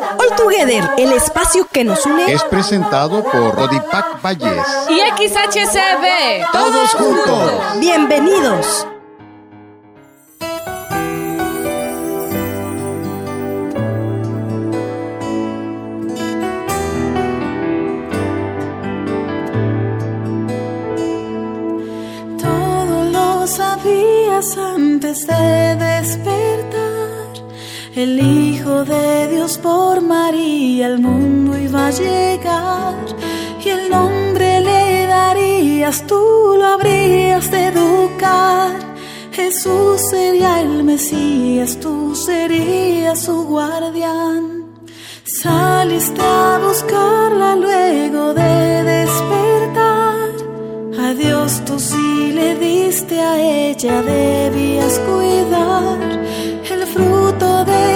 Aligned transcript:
All 0.00 0.36
Together, 0.36 0.90
el 0.96 1.12
espacio 1.12 1.66
que 1.70 1.82
nos 1.82 2.06
une, 2.06 2.32
es 2.32 2.44
presentado 2.44 3.24
por 3.24 3.54
Rodipac 3.54 4.22
Valles 4.22 4.66
y 4.88 5.00
XHCB. 5.00 6.52
Todos 6.52 6.90
juntos. 6.90 7.52
Bienvenidos. 7.80 8.86
Todo 22.40 23.04
lo 23.10 23.46
sabías 23.46 24.56
antes 24.56 25.26
de 25.26 25.76
despertar. 25.76 26.98
El 27.94 28.20
De 28.68 29.28
Dios 29.28 29.56
por 29.56 30.02
María 30.02 30.88
al 30.88 30.98
mundo 30.98 31.56
iba 31.56 31.86
a 31.86 31.90
llegar. 31.90 32.94
Y 33.64 33.68
el 33.70 33.88
nombre 33.88 34.60
le 34.60 35.06
darías, 35.06 36.06
tú 36.06 36.54
lo 36.58 36.66
habrías 36.66 37.50
de 37.50 37.68
educar. 37.68 38.72
Jesús 39.32 40.02
sería 40.10 40.60
el 40.60 40.84
Mesías, 40.84 41.80
tú 41.80 42.14
serías 42.14 43.22
su 43.22 43.44
guardián. 43.44 44.64
Saliste 45.24 46.20
a 46.20 46.60
buscarla 46.62 47.56
luego 47.56 48.34
de 48.34 48.84
despertar. 48.84 50.28
A 51.00 51.14
Dios 51.14 51.62
tú 51.64 51.78
sí 51.80 52.32
le 52.34 52.54
diste, 52.54 53.18
a 53.18 53.40
ella 53.40 54.02
debías 54.02 55.00
cuidar. 55.08 56.18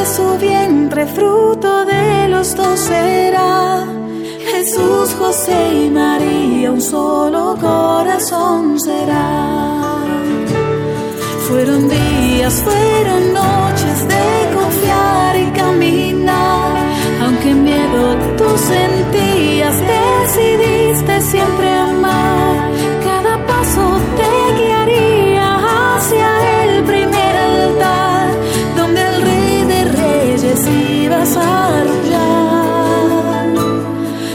Su 0.05 0.37
vientre, 0.37 1.07
fruto 1.07 1.85
de 1.85 2.29
los 2.29 2.57
dos 2.57 2.79
será. 2.81 3.87
Jesús, 4.51 5.15
José 5.17 5.87
y 5.87 5.91
María, 5.91 6.73
un 6.73 6.81
solo 6.83 7.57
corazón 7.61 8.81
será. 8.81 9.99
Fueron 11.49 11.89
días, 11.89 12.53
fueron 12.65 13.33
noches 13.33 14.09
de 14.09 14.55
confiar 14.55 15.37
y 15.39 15.47
caminar. 15.53 16.77
Aunque 17.23 17.55
miedo 17.55 18.17
tú 18.37 18.49
sentías, 18.59 19.77
decidiste 19.81 21.21
siempre 21.23 21.69
amar. 21.71 22.71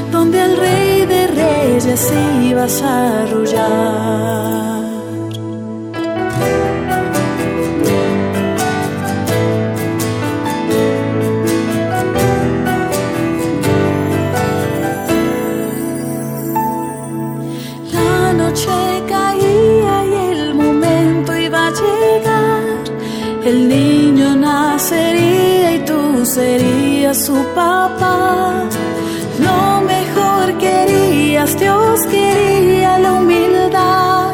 Donde 0.10 0.42
el 0.42 0.56
Rey 0.56 1.06
de 1.06 1.28
Reyes 1.28 2.14
ibas 2.44 2.82
a 2.82 3.24
arrullar. 3.24 4.84
La 17.92 18.34
noche 18.34 18.70
caía 19.10 20.06
y 20.06 20.14
el 20.32 20.56
momento 20.56 21.38
iba 21.38 21.68
a 21.68 21.72
llegar. 21.72 22.84
El 23.44 23.68
niño 23.68 24.36
nacería 24.36 25.76
y 25.76 25.80
tú 25.80 26.26
serías 26.26 26.77
su 27.14 27.36
papá. 27.56 28.64
Lo 29.40 29.82
mejor 29.82 30.58
querías, 30.58 31.58
Dios 31.58 32.02
quería 32.08 33.00
la 33.00 33.14
humildad. 33.14 34.34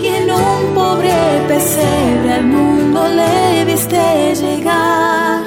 Y 0.00 0.06
en 0.06 0.30
un 0.30 0.74
pobre 0.74 1.12
pesebre 1.48 2.32
al 2.34 2.44
mundo 2.44 3.08
le 3.08 3.64
viste 3.64 4.34
llegar. 4.34 5.42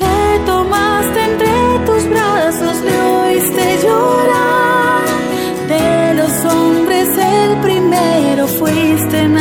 Le 0.00 0.38
tomaste 0.46 1.24
entre 1.30 1.78
tus 1.86 2.08
brazos, 2.08 2.76
le 2.86 3.00
oíste 3.22 3.78
llorar. 3.84 5.04
De 5.68 6.14
los 6.14 6.52
hombres 6.52 7.08
el 7.16 7.56
primero 7.58 8.46
fuiste 8.48 9.20
en 9.20 9.38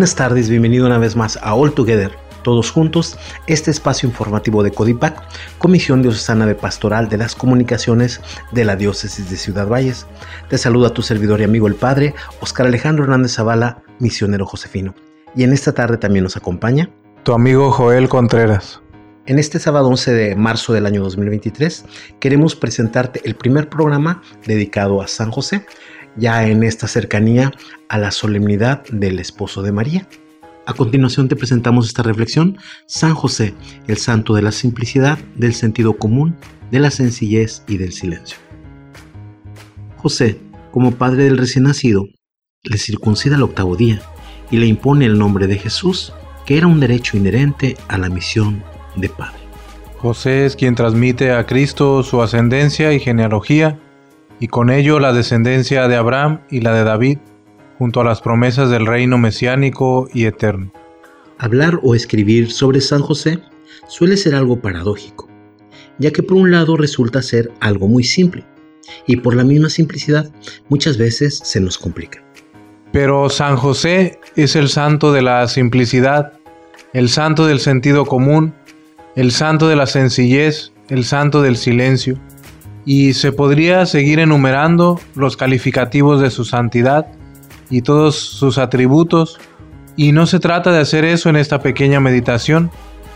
Buenas 0.00 0.16
tardes, 0.16 0.48
bienvenido 0.48 0.86
una 0.86 0.96
vez 0.96 1.14
más 1.14 1.38
a 1.42 1.54
All 1.54 1.74
Together, 1.74 2.12
todos 2.42 2.70
juntos, 2.70 3.18
este 3.46 3.70
espacio 3.70 4.08
informativo 4.08 4.62
de 4.62 4.70
Codipac, 4.70 5.22
Comisión 5.58 6.00
Diocesana 6.00 6.46
de 6.46 6.54
Pastoral 6.54 7.10
de 7.10 7.18
las 7.18 7.34
Comunicaciones 7.34 8.22
de 8.50 8.64
la 8.64 8.76
Diócesis 8.76 9.28
de 9.28 9.36
Ciudad 9.36 9.68
Valles. 9.68 10.06
Te 10.48 10.56
saluda 10.56 10.94
tu 10.94 11.02
servidor 11.02 11.42
y 11.42 11.44
amigo 11.44 11.68
el 11.68 11.74
Padre 11.74 12.14
Oscar 12.40 12.66
Alejandro 12.66 13.04
Hernández 13.04 13.34
Zavala, 13.34 13.82
misionero 13.98 14.46
josefino. 14.46 14.94
Y 15.36 15.42
en 15.42 15.52
esta 15.52 15.74
tarde 15.74 15.98
también 15.98 16.22
nos 16.22 16.38
acompaña 16.38 16.88
Tu 17.22 17.34
amigo 17.34 17.70
Joel 17.70 18.08
Contreras. 18.08 18.80
En 19.26 19.38
este 19.38 19.58
sábado 19.58 19.88
11 19.88 20.12
de 20.12 20.34
marzo 20.34 20.72
del 20.72 20.86
año 20.86 21.02
2023 21.02 21.84
queremos 22.20 22.56
presentarte 22.56 23.20
el 23.24 23.34
primer 23.34 23.68
programa 23.68 24.22
dedicado 24.46 25.02
a 25.02 25.08
San 25.08 25.30
José, 25.30 25.66
ya 26.16 26.46
en 26.46 26.62
esta 26.62 26.88
cercanía 26.88 27.52
a 27.88 27.98
la 27.98 28.10
solemnidad 28.10 28.82
del 28.90 29.18
esposo 29.18 29.62
de 29.62 29.72
María. 29.72 30.08
A 30.66 30.74
continuación 30.74 31.28
te 31.28 31.36
presentamos 31.36 31.86
esta 31.86 32.02
reflexión, 32.02 32.58
San 32.86 33.14
José, 33.14 33.54
el 33.86 33.96
santo 33.96 34.34
de 34.34 34.42
la 34.42 34.52
simplicidad, 34.52 35.18
del 35.36 35.54
sentido 35.54 35.96
común, 35.96 36.36
de 36.70 36.80
la 36.80 36.90
sencillez 36.90 37.62
y 37.66 37.78
del 37.78 37.92
silencio. 37.92 38.38
José, 39.96 40.38
como 40.70 40.92
padre 40.92 41.24
del 41.24 41.38
recién 41.38 41.64
nacido, 41.64 42.04
le 42.62 42.78
circuncida 42.78 43.36
al 43.36 43.42
octavo 43.42 43.76
día 43.76 44.00
y 44.50 44.58
le 44.58 44.66
impone 44.66 45.06
el 45.06 45.18
nombre 45.18 45.46
de 45.46 45.58
Jesús, 45.58 46.12
que 46.46 46.58
era 46.58 46.66
un 46.66 46.80
derecho 46.80 47.16
inherente 47.16 47.76
a 47.88 47.98
la 47.98 48.08
misión 48.08 48.62
de 48.96 49.08
padre. 49.08 49.40
José 49.98 50.46
es 50.46 50.56
quien 50.56 50.74
transmite 50.74 51.32
a 51.32 51.44
Cristo 51.44 52.02
su 52.02 52.22
ascendencia 52.22 52.92
y 52.92 53.00
genealogía 53.00 53.78
y 54.40 54.48
con 54.48 54.70
ello 54.70 54.98
la 54.98 55.12
descendencia 55.12 55.86
de 55.86 55.96
Abraham 55.96 56.40
y 56.50 56.62
la 56.62 56.74
de 56.74 56.82
David, 56.82 57.18
junto 57.78 58.00
a 58.00 58.04
las 58.04 58.20
promesas 58.20 58.70
del 58.70 58.86
reino 58.86 59.18
mesiánico 59.18 60.08
y 60.12 60.24
eterno. 60.24 60.72
Hablar 61.38 61.78
o 61.82 61.94
escribir 61.94 62.50
sobre 62.50 62.80
San 62.80 63.02
José 63.02 63.38
suele 63.86 64.16
ser 64.16 64.34
algo 64.34 64.60
paradójico, 64.60 65.28
ya 65.98 66.10
que 66.10 66.22
por 66.22 66.38
un 66.38 66.50
lado 66.50 66.76
resulta 66.76 67.22
ser 67.22 67.52
algo 67.60 67.86
muy 67.86 68.02
simple, 68.02 68.44
y 69.06 69.16
por 69.16 69.34
la 69.36 69.44
misma 69.44 69.68
simplicidad 69.68 70.30
muchas 70.68 70.96
veces 70.96 71.38
se 71.44 71.60
nos 71.60 71.78
complica. 71.78 72.24
Pero 72.92 73.28
San 73.28 73.56
José 73.56 74.18
es 74.36 74.56
el 74.56 74.68
santo 74.68 75.12
de 75.12 75.22
la 75.22 75.46
simplicidad, 75.48 76.32
el 76.92 77.08
santo 77.08 77.46
del 77.46 77.60
sentido 77.60 78.04
común, 78.04 78.52
el 79.16 79.32
santo 79.32 79.68
de 79.68 79.76
la 79.76 79.86
sencillez, 79.86 80.72
el 80.88 81.04
santo 81.04 81.40
del 81.40 81.56
silencio, 81.56 82.18
y 82.90 83.14
se 83.14 83.30
podría 83.30 83.86
seguir 83.86 84.18
enumerando 84.18 84.98
los 85.14 85.36
calificativos 85.36 86.20
de 86.20 86.28
su 86.28 86.44
santidad 86.44 87.06
y 87.70 87.82
todos 87.82 88.16
sus 88.16 88.58
atributos, 88.58 89.38
y 89.94 90.10
no 90.10 90.26
se 90.26 90.40
trata 90.40 90.72
de 90.72 90.80
hacer 90.80 91.04
eso 91.04 91.28
en 91.28 91.36
esta 91.36 91.60
pequeña 91.60 92.00
meditación, 92.00 92.68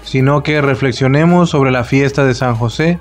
sino 0.05 0.45
que 0.45 0.61
reflexionemos 0.61 1.51
sobre 1.51 1.73
la 1.73 1.83
fiesta 1.83 2.25
de 2.25 2.35
San 2.35 2.55
José 2.55 3.01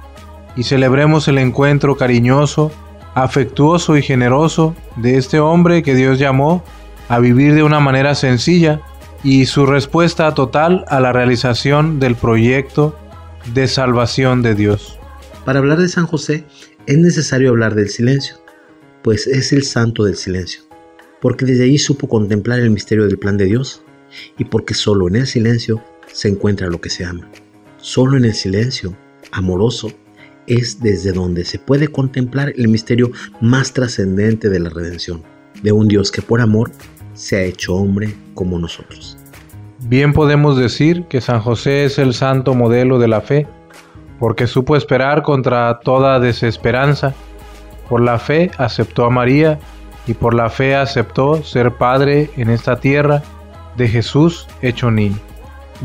y 0.56 0.64
celebremos 0.64 1.28
el 1.28 1.38
encuentro 1.38 1.96
cariñoso, 1.96 2.72
afectuoso 3.14 3.96
y 3.96 4.02
generoso 4.02 4.74
de 4.96 5.20
este 5.20 5.40
hombre 5.40 5.84
que 5.84 5.94
Dios 5.94 6.18
llamó 6.18 6.64
a 7.08 7.20
vivir 7.20 7.54
de 7.54 7.62
una 7.62 7.82
manera 7.82 8.16
sencilla 8.16 8.82
y 9.24 9.46
su 9.46 9.68
respuesta 9.68 10.34
total 10.34 10.86
a 10.88 11.00
la 11.00 11.14
realización 11.14 12.00
del 12.00 12.16
proyecto 12.16 12.98
de 13.54 13.68
salvación 13.68 14.42
de 14.42 14.56
Dios. 14.56 14.98
Para 15.46 15.60
hablar 15.60 15.78
de 15.80 15.90
San 15.90 16.08
José 16.08 16.46
es 16.86 16.98
necesario 16.98 17.50
hablar 17.50 17.76
del 17.76 17.90
silencio, 17.90 18.38
pues 19.02 19.28
es 19.28 19.52
el 19.52 19.64
santo 19.64 20.06
del 20.06 20.16
silencio, 20.16 20.62
porque 21.22 21.46
desde 21.46 21.66
ahí 21.66 21.78
supo 21.78 22.08
contemplar 22.08 22.60
el 22.60 22.70
misterio 22.70 23.06
del 23.06 23.20
plan 23.20 23.36
de 23.36 23.46
Dios 23.46 23.84
y 24.38 24.46
porque 24.46 24.74
solo 24.74 25.10
en 25.10 25.18
el 25.18 25.28
silencio 25.28 25.84
se 26.12 26.30
encuentra 26.30 26.70
lo 26.70 26.80
que 26.80 26.90
se 26.90 27.04
ama. 27.04 27.30
Solo 27.76 28.16
en 28.16 28.24
el 28.24 28.34
silencio, 28.34 28.96
amoroso, 29.32 29.92
es 30.48 30.80
desde 30.80 31.12
donde 31.12 31.44
se 31.44 31.60
puede 31.60 31.90
contemplar 31.90 32.54
el 32.56 32.70
misterio 32.70 33.12
más 33.42 33.74
trascendente 33.74 34.50
de 34.50 34.60
la 34.62 34.70
redención, 34.70 35.24
de 35.62 35.74
un 35.74 35.90
Dios 35.90 36.10
que 36.10 36.22
por 36.22 36.40
amor 36.40 36.72
se 37.14 37.36
ha 37.36 37.44
hecho 37.44 37.76
hombre 37.76 38.16
como 38.34 38.60
nosotros. 38.60 39.18
Bien 39.88 40.14
podemos 40.14 40.58
decir 40.58 41.04
que 41.10 41.20
San 41.20 41.42
José 41.42 41.84
es 41.84 42.00
el 42.00 42.14
santo 42.14 42.54
modelo 42.54 43.00
de 43.00 43.10
la 43.10 43.20
fe, 43.20 43.46
porque 44.24 44.48
supo 44.48 44.78
esperar 44.78 45.22
contra 45.22 45.82
toda 45.82 46.18
desesperanza. 46.18 47.14
Por 47.90 48.00
la 48.00 48.18
fe 48.18 48.52
aceptó 48.58 49.04
a 49.04 49.10
María 49.10 49.60
y 50.08 50.14
por 50.14 50.34
la 50.34 50.50
fe 50.50 50.78
aceptó 50.78 51.44
ser 51.44 51.76
padre 51.76 52.30
en 52.38 52.50
esta 52.50 52.80
tierra 52.80 53.22
de 53.76 53.90
Jesús 53.90 54.48
hecho 54.62 54.92
niño. 54.92 55.20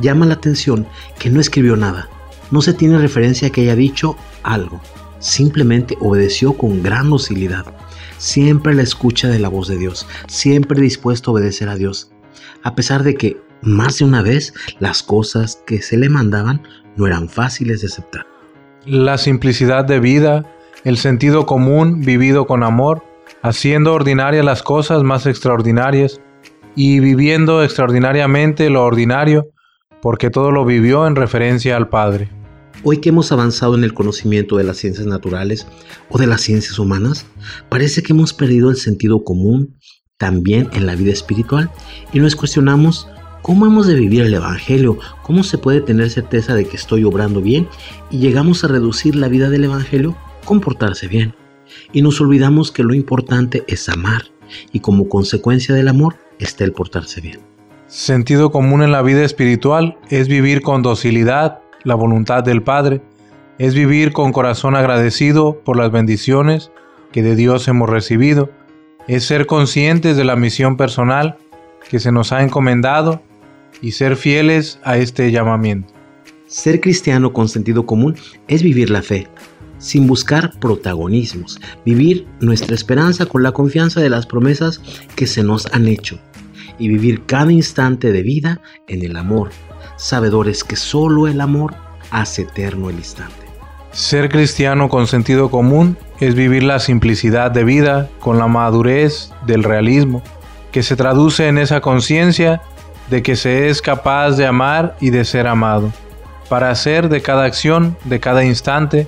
Llama 0.00 0.25
la 0.25 0.35
atención 0.35 0.87
que 1.19 1.31
no 1.31 1.40
escribió 1.40 1.76
nada. 1.76 2.08
No 2.52 2.62
se 2.62 2.75
tiene 2.75 2.99
referencia 2.99 3.49
a 3.49 3.50
que 3.50 3.62
haya 3.62 3.75
dicho 3.75 4.17
algo. 4.44 4.81
Simplemente 5.19 5.99
obedeció 5.99 6.52
con 6.52 6.81
gran 6.81 7.11
docilidad. 7.11 7.67
Siempre 8.19 8.73
la 8.73 8.82
escucha 8.82 9.26
de 9.26 9.40
la 9.40 9.49
voz 9.49 9.67
de 9.67 9.79
Dios. 9.79 10.06
Siempre 10.29 10.81
dispuesto 10.81 11.32
a 11.32 11.35
obedecer 11.35 11.69
a 11.69 11.75
Dios. 11.75 12.12
A 12.62 12.76
pesar 12.76 13.02
de 13.02 13.17
que, 13.17 13.37
más 13.62 13.99
de 13.99 14.05
una 14.05 14.23
vez, 14.23 14.55
las 14.79 15.02
cosas 15.02 15.61
que 15.67 15.82
se 15.82 15.96
le 15.96 16.08
mandaban 16.08 16.62
no 16.98 17.06
eran 17.06 17.28
fáciles 17.28 17.80
de 17.80 17.86
aceptar. 17.86 18.26
La 18.84 19.16
simplicidad 19.16 19.84
de 19.84 20.00
vida, 20.00 20.44
el 20.84 20.98
sentido 20.98 21.46
común 21.46 22.00
vivido 22.00 22.46
con 22.46 22.62
amor, 22.62 23.04
haciendo 23.42 23.94
ordinarias 23.94 24.44
las 24.44 24.62
cosas 24.62 25.04
más 25.04 25.24
extraordinarias 25.26 26.20
y 26.74 27.00
viviendo 27.00 27.62
extraordinariamente 27.62 28.68
lo 28.68 28.84
ordinario, 28.84 29.48
porque 30.02 30.30
todo 30.30 30.50
lo 30.50 30.64
vivió 30.64 31.06
en 31.06 31.16
referencia 31.16 31.76
al 31.76 31.88
Padre. 31.88 32.30
Hoy 32.84 32.98
que 32.98 33.08
hemos 33.08 33.32
avanzado 33.32 33.76
en 33.76 33.84
el 33.84 33.94
conocimiento 33.94 34.56
de 34.56 34.64
las 34.64 34.76
ciencias 34.76 35.06
naturales 35.06 35.66
o 36.10 36.18
de 36.18 36.26
las 36.26 36.40
ciencias 36.40 36.78
humanas, 36.78 37.26
parece 37.68 38.02
que 38.02 38.12
hemos 38.12 38.32
perdido 38.32 38.70
el 38.70 38.76
sentido 38.76 39.24
común 39.24 39.76
también 40.16 40.68
en 40.72 40.86
la 40.86 40.94
vida 40.94 41.12
espiritual 41.12 41.70
y 42.12 42.20
nos 42.20 42.36
cuestionamos 42.36 43.08
cómo 43.48 43.64
hemos 43.64 43.86
de 43.86 43.94
vivir 43.94 44.24
el 44.24 44.34
Evangelio, 44.34 44.98
cómo 45.22 45.42
se 45.42 45.56
puede 45.56 45.80
tener 45.80 46.10
certeza 46.10 46.54
de 46.54 46.66
que 46.66 46.76
estoy 46.76 47.04
obrando 47.04 47.40
bien 47.40 47.66
y 48.10 48.18
llegamos 48.18 48.62
a 48.62 48.68
reducir 48.68 49.16
la 49.16 49.28
vida 49.28 49.48
del 49.48 49.64
Evangelio 49.64 50.14
comportarse 50.44 51.08
bien. 51.08 51.34
Y 51.90 52.02
nos 52.02 52.20
olvidamos 52.20 52.70
que 52.70 52.82
lo 52.82 52.92
importante 52.92 53.64
es 53.66 53.88
amar 53.88 54.24
y 54.70 54.80
como 54.80 55.08
consecuencia 55.08 55.74
del 55.74 55.88
amor 55.88 56.16
está 56.38 56.64
el 56.64 56.72
portarse 56.72 57.22
bien. 57.22 57.40
Sentido 57.86 58.50
común 58.50 58.82
en 58.82 58.92
la 58.92 59.00
vida 59.00 59.24
espiritual 59.24 59.96
es 60.10 60.28
vivir 60.28 60.60
con 60.60 60.82
docilidad 60.82 61.60
la 61.84 61.94
voluntad 61.94 62.44
del 62.44 62.62
Padre, 62.62 63.00
es 63.58 63.72
vivir 63.72 64.12
con 64.12 64.30
corazón 64.30 64.76
agradecido 64.76 65.62
por 65.64 65.78
las 65.78 65.90
bendiciones 65.90 66.70
que 67.12 67.22
de 67.22 67.34
Dios 67.34 67.66
hemos 67.66 67.88
recibido, 67.88 68.50
es 69.06 69.24
ser 69.24 69.46
conscientes 69.46 70.18
de 70.18 70.24
la 70.24 70.36
misión 70.36 70.76
personal 70.76 71.38
que 71.88 71.98
se 71.98 72.12
nos 72.12 72.32
ha 72.32 72.42
encomendado 72.42 73.22
y 73.80 73.92
ser 73.92 74.16
fieles 74.16 74.78
a 74.84 74.98
este 74.98 75.30
llamamiento. 75.30 75.92
Ser 76.46 76.80
cristiano 76.80 77.32
con 77.32 77.48
sentido 77.48 77.86
común 77.86 78.16
es 78.48 78.62
vivir 78.62 78.90
la 78.90 79.02
fe, 79.02 79.28
sin 79.78 80.06
buscar 80.06 80.58
protagonismos, 80.58 81.60
vivir 81.84 82.26
nuestra 82.40 82.74
esperanza 82.74 83.26
con 83.26 83.42
la 83.42 83.52
confianza 83.52 84.00
de 84.00 84.10
las 84.10 84.26
promesas 84.26 84.80
que 85.14 85.26
se 85.26 85.42
nos 85.42 85.66
han 85.72 85.86
hecho 85.88 86.18
y 86.78 86.88
vivir 86.88 87.24
cada 87.26 87.52
instante 87.52 88.12
de 88.12 88.22
vida 88.22 88.60
en 88.86 89.02
el 89.02 89.16
amor, 89.16 89.50
sabedores 89.96 90.64
que 90.64 90.76
solo 90.76 91.26
el 91.26 91.40
amor 91.40 91.74
hace 92.10 92.42
eterno 92.42 92.88
el 92.90 92.96
instante. 92.96 93.34
Ser 93.92 94.28
cristiano 94.28 94.88
con 94.88 95.06
sentido 95.06 95.50
común 95.50 95.96
es 96.20 96.34
vivir 96.34 96.62
la 96.62 96.78
simplicidad 96.78 97.50
de 97.50 97.64
vida 97.64 98.08
con 98.20 98.38
la 98.38 98.46
madurez 98.46 99.32
del 99.46 99.64
realismo, 99.64 100.22
que 100.72 100.82
se 100.82 100.96
traduce 100.96 101.48
en 101.48 101.58
esa 101.58 101.80
conciencia 101.80 102.62
de 103.10 103.22
que 103.22 103.37
se 103.37 103.69
es 103.69 103.81
capaz 103.81 104.32
de 104.32 104.46
amar 104.46 104.96
y 105.00 105.10
de 105.10 105.25
ser 105.25 105.46
amado, 105.46 105.93
para 106.49 106.70
hacer 106.70 107.08
de 107.08 107.20
cada 107.20 107.44
acción, 107.44 107.96
de 108.05 108.20
cada 108.20 108.44
instante, 108.44 109.06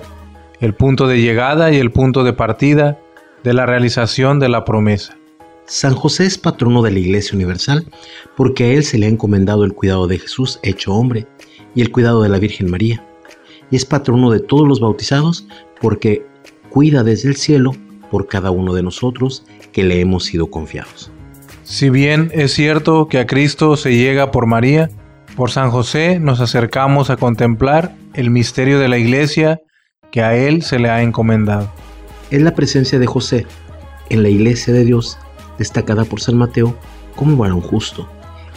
el 0.59 0.73
punto 0.73 1.07
de 1.07 1.21
llegada 1.21 1.71
y 1.71 1.77
el 1.77 1.91
punto 1.91 2.23
de 2.23 2.33
partida 2.33 2.99
de 3.43 3.53
la 3.53 3.65
realización 3.65 4.39
de 4.39 4.49
la 4.49 4.63
promesa. 4.63 5.17
San 5.65 5.95
José 5.95 6.25
es 6.25 6.37
patrono 6.37 6.81
de 6.81 6.91
la 6.91 6.99
Iglesia 6.99 7.35
Universal 7.35 7.85
porque 8.35 8.65
a 8.65 8.67
él 8.73 8.83
se 8.83 8.97
le 8.97 9.05
ha 9.05 9.09
encomendado 9.09 9.63
el 9.63 9.73
cuidado 9.73 10.07
de 10.07 10.19
Jesús 10.19 10.59
hecho 10.63 10.93
hombre 10.93 11.27
y 11.73 11.81
el 11.81 11.91
cuidado 11.91 12.23
de 12.23 12.29
la 12.29 12.39
Virgen 12.39 12.69
María. 12.69 13.03
Y 13.69 13.77
es 13.77 13.85
patrono 13.85 14.31
de 14.31 14.39
todos 14.39 14.67
los 14.67 14.79
bautizados 14.79 15.47
porque 15.79 16.25
cuida 16.69 17.03
desde 17.03 17.29
el 17.29 17.37
cielo 17.37 17.71
por 18.11 18.27
cada 18.27 18.51
uno 18.51 18.73
de 18.73 18.83
nosotros 18.83 19.45
que 19.71 19.83
le 19.83 20.01
hemos 20.01 20.25
sido 20.25 20.47
confiados. 20.47 21.11
Si 21.71 21.89
bien 21.89 22.31
es 22.33 22.51
cierto 22.51 23.07
que 23.07 23.17
a 23.17 23.25
Cristo 23.25 23.77
se 23.77 23.95
llega 23.95 24.29
por 24.29 24.45
María, 24.45 24.89
por 25.37 25.51
San 25.51 25.71
José 25.71 26.19
nos 26.19 26.41
acercamos 26.41 27.09
a 27.09 27.15
contemplar 27.15 27.95
el 28.13 28.29
misterio 28.29 28.77
de 28.77 28.89
la 28.89 28.97
Iglesia 28.97 29.61
que 30.11 30.21
a 30.21 30.35
Él 30.35 30.63
se 30.63 30.79
le 30.79 30.89
ha 30.89 31.01
encomendado. 31.01 31.71
Es 32.29 32.41
la 32.41 32.55
presencia 32.55 32.99
de 32.99 33.05
José 33.05 33.47
en 34.09 34.21
la 34.21 34.27
Iglesia 34.27 34.73
de 34.73 34.83
Dios 34.83 35.17
destacada 35.57 36.03
por 36.03 36.19
San 36.19 36.35
Mateo 36.35 36.75
como 37.15 37.37
varón 37.37 37.61
justo, 37.61 38.05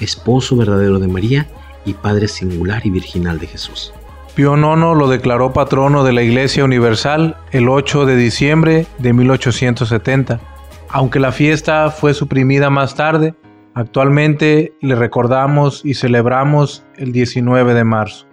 esposo 0.01 0.57
verdadero 0.57 0.99
de 0.99 1.07
María 1.07 1.47
y 1.85 1.95
padre 1.95 2.27
singular 2.27 2.85
y 2.85 2.91
virginal 2.91 3.39
de 3.39 3.47
Jesús. 3.47 3.95
Pío 4.35 4.57
IX 4.57 4.99
lo 4.99 5.07
declaró 5.07 5.53
patrono 5.53 6.03
de 6.03 6.13
la 6.13 6.25
Iglesia 6.25 6.65
Universal 6.65 7.37
el 7.53 7.69
8 7.69 8.07
de 8.07 8.17
diciembre 8.17 8.87
de 8.99 9.13
1870. 9.13 10.54
Aunque 10.95 11.19
la 11.19 11.33
fiesta 11.33 11.91
fue 11.91 12.15
suprimida 12.15 12.71
más 12.71 12.95
tarde, 12.95 13.35
actualmente 13.75 14.75
le 14.81 14.95
recordamos 14.95 15.85
y 15.85 15.95
celebramos 15.95 16.87
el 16.95 17.11
19 17.11 17.75
de 17.75 17.83
marzo. 17.83 18.29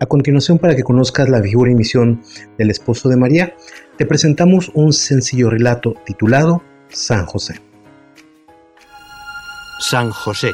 A 0.00 0.04
continuación, 0.04 0.58
para 0.58 0.76
que 0.76 0.82
conozcas 0.82 1.30
la 1.30 1.40
figura 1.40 1.70
y 1.70 1.74
misión 1.74 2.20
del 2.58 2.68
esposo 2.68 3.08
de 3.08 3.16
María, 3.16 3.54
te 3.96 4.04
presentamos 4.04 4.70
un 4.74 4.92
sencillo 4.92 5.48
relato 5.48 5.94
titulado 6.04 6.62
San 6.88 7.24
José. 7.24 7.62
San 9.78 10.10
José. 10.10 10.52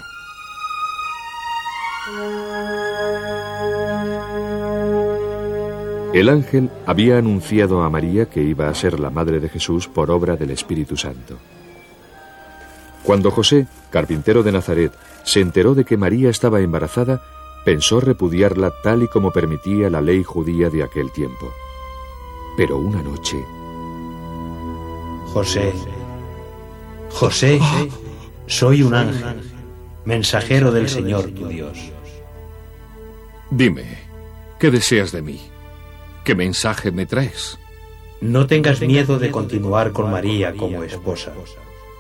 El 6.13 6.29
ángel 6.29 6.71
había 6.85 7.17
anunciado 7.17 7.83
a 7.83 7.89
María 7.89 8.27
que 8.27 8.43
iba 8.43 8.69
a 8.69 8.75
ser 8.75 9.01
la 9.01 9.09
madre 9.09 9.41
de 9.41 9.49
Jesús 9.49 9.89
por 9.89 10.11
obra 10.11 10.37
del 10.37 10.51
Espíritu 10.51 10.97
Santo. 10.97 11.39
Cuando 13.03 13.31
José, 13.31 13.67
carpintero 13.91 14.43
de 14.43 14.53
Nazaret, 14.53 14.93
se 15.25 15.41
enteró 15.41 15.75
de 15.75 15.85
que 15.85 15.97
María 15.97 16.29
estaba 16.29 16.61
embarazada, 16.61 17.23
pensó 17.65 18.01
repudiarla 18.01 18.73
tal 18.83 19.03
y 19.03 19.09
como 19.09 19.31
permitía 19.31 19.89
la 19.89 20.03
ley 20.03 20.23
judía 20.23 20.69
de 20.69 20.83
aquel 20.83 21.11
tiempo. 21.13 21.51
Pero 22.59 22.77
una 22.77 23.03
noche 23.03 23.43
José, 25.33 25.73
José, 27.11 27.59
soy 28.47 28.83
un 28.83 28.93
ángel, 28.93 29.51
mensajero 30.05 30.71
del 30.71 30.91
Señor 30.91 31.31
tu 31.31 31.49
Dios. 31.49 31.91
Dime, 33.51 33.99
¿qué 34.59 34.71
deseas 34.71 35.11
de 35.11 35.23
mí? 35.23 35.52
¿Qué 36.25 36.35
mensaje 36.35 36.93
me 36.93 37.07
traes? 37.07 37.59
No 38.21 38.47
tengas 38.47 38.81
miedo 38.81 39.19
de 39.19 39.31
continuar 39.31 39.91
con 39.91 40.11
María 40.11 40.55
como 40.55 40.85
esposa, 40.85 41.33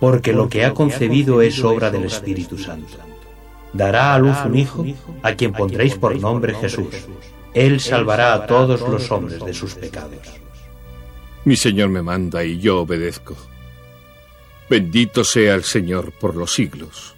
porque 0.00 0.32
lo 0.32 0.48
que 0.48 0.64
ha 0.64 0.72
concebido 0.72 1.42
es 1.42 1.62
obra 1.64 1.90
del 1.90 2.04
Espíritu 2.04 2.56
Santo. 2.58 2.98
Dará 3.72 4.14
a 4.14 4.18
luz 4.18 4.36
un 4.44 4.56
hijo 4.56 4.86
a 5.22 5.34
quien 5.34 5.52
pondréis 5.52 5.96
por 5.96 6.16
nombre 6.18 6.54
Jesús. 6.54 6.94
Él 7.54 7.80
salvará 7.80 8.34
a 8.34 8.46
todos 8.46 8.80
los 8.82 9.10
hombres 9.10 9.44
de 9.44 9.52
sus 9.52 9.74
pecados. 9.74 10.18
Mi 11.44 11.56
Señor 11.56 11.88
me 11.88 12.02
manda 12.02 12.44
y 12.44 12.60
yo 12.60 12.80
obedezco. 12.80 13.34
Bendito 14.70 15.24
sea 15.24 15.54
el 15.54 15.64
Señor 15.64 16.12
por 16.12 16.36
los 16.36 16.54
siglos. 16.54 17.11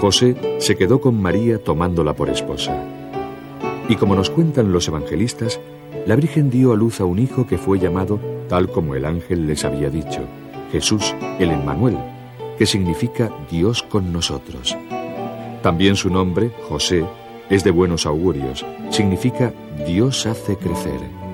José 0.00 0.36
se 0.58 0.76
quedó 0.76 1.00
con 1.00 1.20
María 1.20 1.62
tomándola 1.62 2.14
por 2.14 2.28
esposa. 2.28 2.76
Y 3.88 3.96
como 3.96 4.14
nos 4.14 4.30
cuentan 4.30 4.72
los 4.72 4.88
evangelistas, 4.88 5.60
la 6.06 6.16
Virgen 6.16 6.50
dio 6.50 6.72
a 6.72 6.76
luz 6.76 7.00
a 7.00 7.04
un 7.04 7.18
hijo 7.18 7.46
que 7.46 7.58
fue 7.58 7.78
llamado 7.78 8.20
tal 8.48 8.70
como 8.70 8.94
el 8.94 9.04
ángel 9.04 9.46
les 9.46 9.64
había 9.64 9.90
dicho, 9.90 10.20
Jesús 10.70 11.14
el 11.38 11.50
Emmanuel, 11.50 11.96
que 12.58 12.66
significa 12.66 13.30
Dios 13.50 13.82
con 13.82 14.12
nosotros. 14.12 14.76
También 15.62 15.96
su 15.96 16.10
nombre, 16.10 16.50
José, 16.68 17.04
es 17.48 17.64
de 17.64 17.70
buenos 17.70 18.06
augurios, 18.06 18.64
significa 18.90 19.52
Dios 19.86 20.26
hace 20.26 20.56
crecer. 20.56 21.25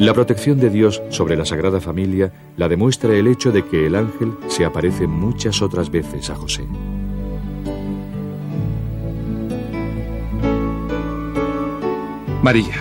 La 0.00 0.14
protección 0.14 0.58
de 0.58 0.70
Dios 0.70 1.02
sobre 1.10 1.36
la 1.36 1.44
Sagrada 1.44 1.78
Familia 1.78 2.32
la 2.56 2.70
demuestra 2.70 3.14
el 3.14 3.26
hecho 3.26 3.52
de 3.52 3.66
que 3.66 3.86
el 3.86 3.94
ángel 3.94 4.32
se 4.48 4.64
aparece 4.64 5.06
muchas 5.06 5.60
otras 5.60 5.90
veces 5.90 6.30
a 6.30 6.36
José. 6.36 6.64
María, 12.42 12.76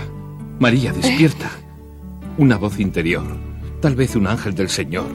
María, 0.59 0.93
despierta. 0.93 1.51
Una 2.37 2.55
voz 2.55 2.79
interior, 2.79 3.25
tal 3.81 3.95
vez 3.95 4.15
un 4.15 4.25
ángel 4.25 4.55
del 4.55 4.69
Señor, 4.69 5.09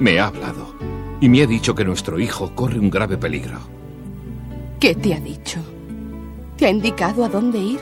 me 0.00 0.18
ha 0.18 0.28
hablado 0.28 0.74
y 1.20 1.28
me 1.28 1.42
ha 1.42 1.46
dicho 1.46 1.74
que 1.74 1.84
nuestro 1.84 2.18
hijo 2.18 2.54
corre 2.54 2.78
un 2.78 2.88
grave 2.88 3.18
peligro. 3.18 3.58
¿Qué 4.80 4.94
te 4.94 5.12
ha 5.12 5.20
dicho? 5.20 5.60
¿Te 6.56 6.64
ha 6.64 6.70
indicado 6.70 7.22
a 7.22 7.28
dónde 7.28 7.58
ir? 7.58 7.80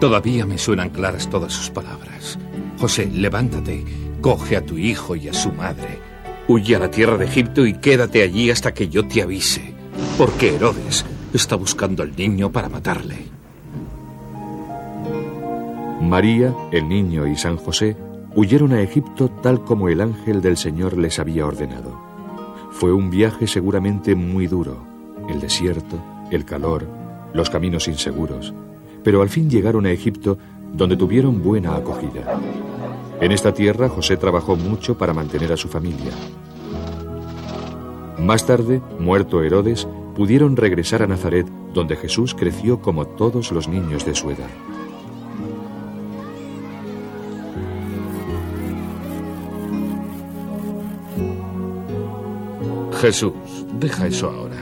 Todavía 0.00 0.46
me 0.46 0.56
suenan 0.56 0.88
claras 0.88 1.28
todas 1.28 1.52
sus 1.52 1.68
palabras. 1.68 2.38
José, 2.82 3.08
levántate, 3.14 3.84
coge 4.20 4.56
a 4.56 4.66
tu 4.66 4.76
hijo 4.76 5.14
y 5.14 5.28
a 5.28 5.32
su 5.32 5.52
madre, 5.52 6.00
huye 6.48 6.74
a 6.74 6.80
la 6.80 6.90
tierra 6.90 7.16
de 7.16 7.26
Egipto 7.26 7.64
y 7.64 7.74
quédate 7.74 8.24
allí 8.24 8.50
hasta 8.50 8.74
que 8.74 8.88
yo 8.88 9.06
te 9.06 9.22
avise, 9.22 9.72
porque 10.18 10.56
Herodes 10.56 11.06
está 11.32 11.54
buscando 11.54 12.02
al 12.02 12.16
niño 12.16 12.50
para 12.50 12.68
matarle. 12.68 13.18
María, 16.00 16.52
el 16.72 16.88
niño 16.88 17.28
y 17.28 17.36
San 17.36 17.56
José 17.56 17.96
huyeron 18.34 18.72
a 18.72 18.82
Egipto 18.82 19.28
tal 19.28 19.62
como 19.62 19.88
el 19.88 20.00
ángel 20.00 20.42
del 20.42 20.56
Señor 20.56 20.98
les 20.98 21.20
había 21.20 21.46
ordenado. 21.46 21.96
Fue 22.72 22.92
un 22.92 23.10
viaje 23.10 23.46
seguramente 23.46 24.16
muy 24.16 24.48
duro, 24.48 24.84
el 25.28 25.38
desierto, 25.38 26.02
el 26.32 26.44
calor, 26.44 26.88
los 27.32 27.48
caminos 27.48 27.86
inseguros, 27.86 28.52
pero 29.04 29.22
al 29.22 29.28
fin 29.28 29.48
llegaron 29.48 29.86
a 29.86 29.92
Egipto 29.92 30.36
donde 30.72 30.96
tuvieron 30.96 31.44
buena 31.44 31.76
acogida. 31.76 32.40
En 33.22 33.30
esta 33.30 33.54
tierra 33.54 33.88
José 33.88 34.16
trabajó 34.16 34.56
mucho 34.56 34.98
para 34.98 35.14
mantener 35.14 35.52
a 35.52 35.56
su 35.56 35.68
familia. 35.68 36.10
Más 38.18 38.44
tarde, 38.44 38.82
muerto 38.98 39.44
Herodes, 39.44 39.86
pudieron 40.16 40.56
regresar 40.56 41.04
a 41.04 41.06
Nazaret, 41.06 41.46
donde 41.72 41.94
Jesús 41.94 42.34
creció 42.34 42.82
como 42.82 43.06
todos 43.06 43.52
los 43.52 43.68
niños 43.68 44.04
de 44.04 44.16
su 44.16 44.28
edad. 44.32 44.50
Jesús, 53.00 53.34
deja 53.78 54.08
eso 54.08 54.30
ahora. 54.30 54.56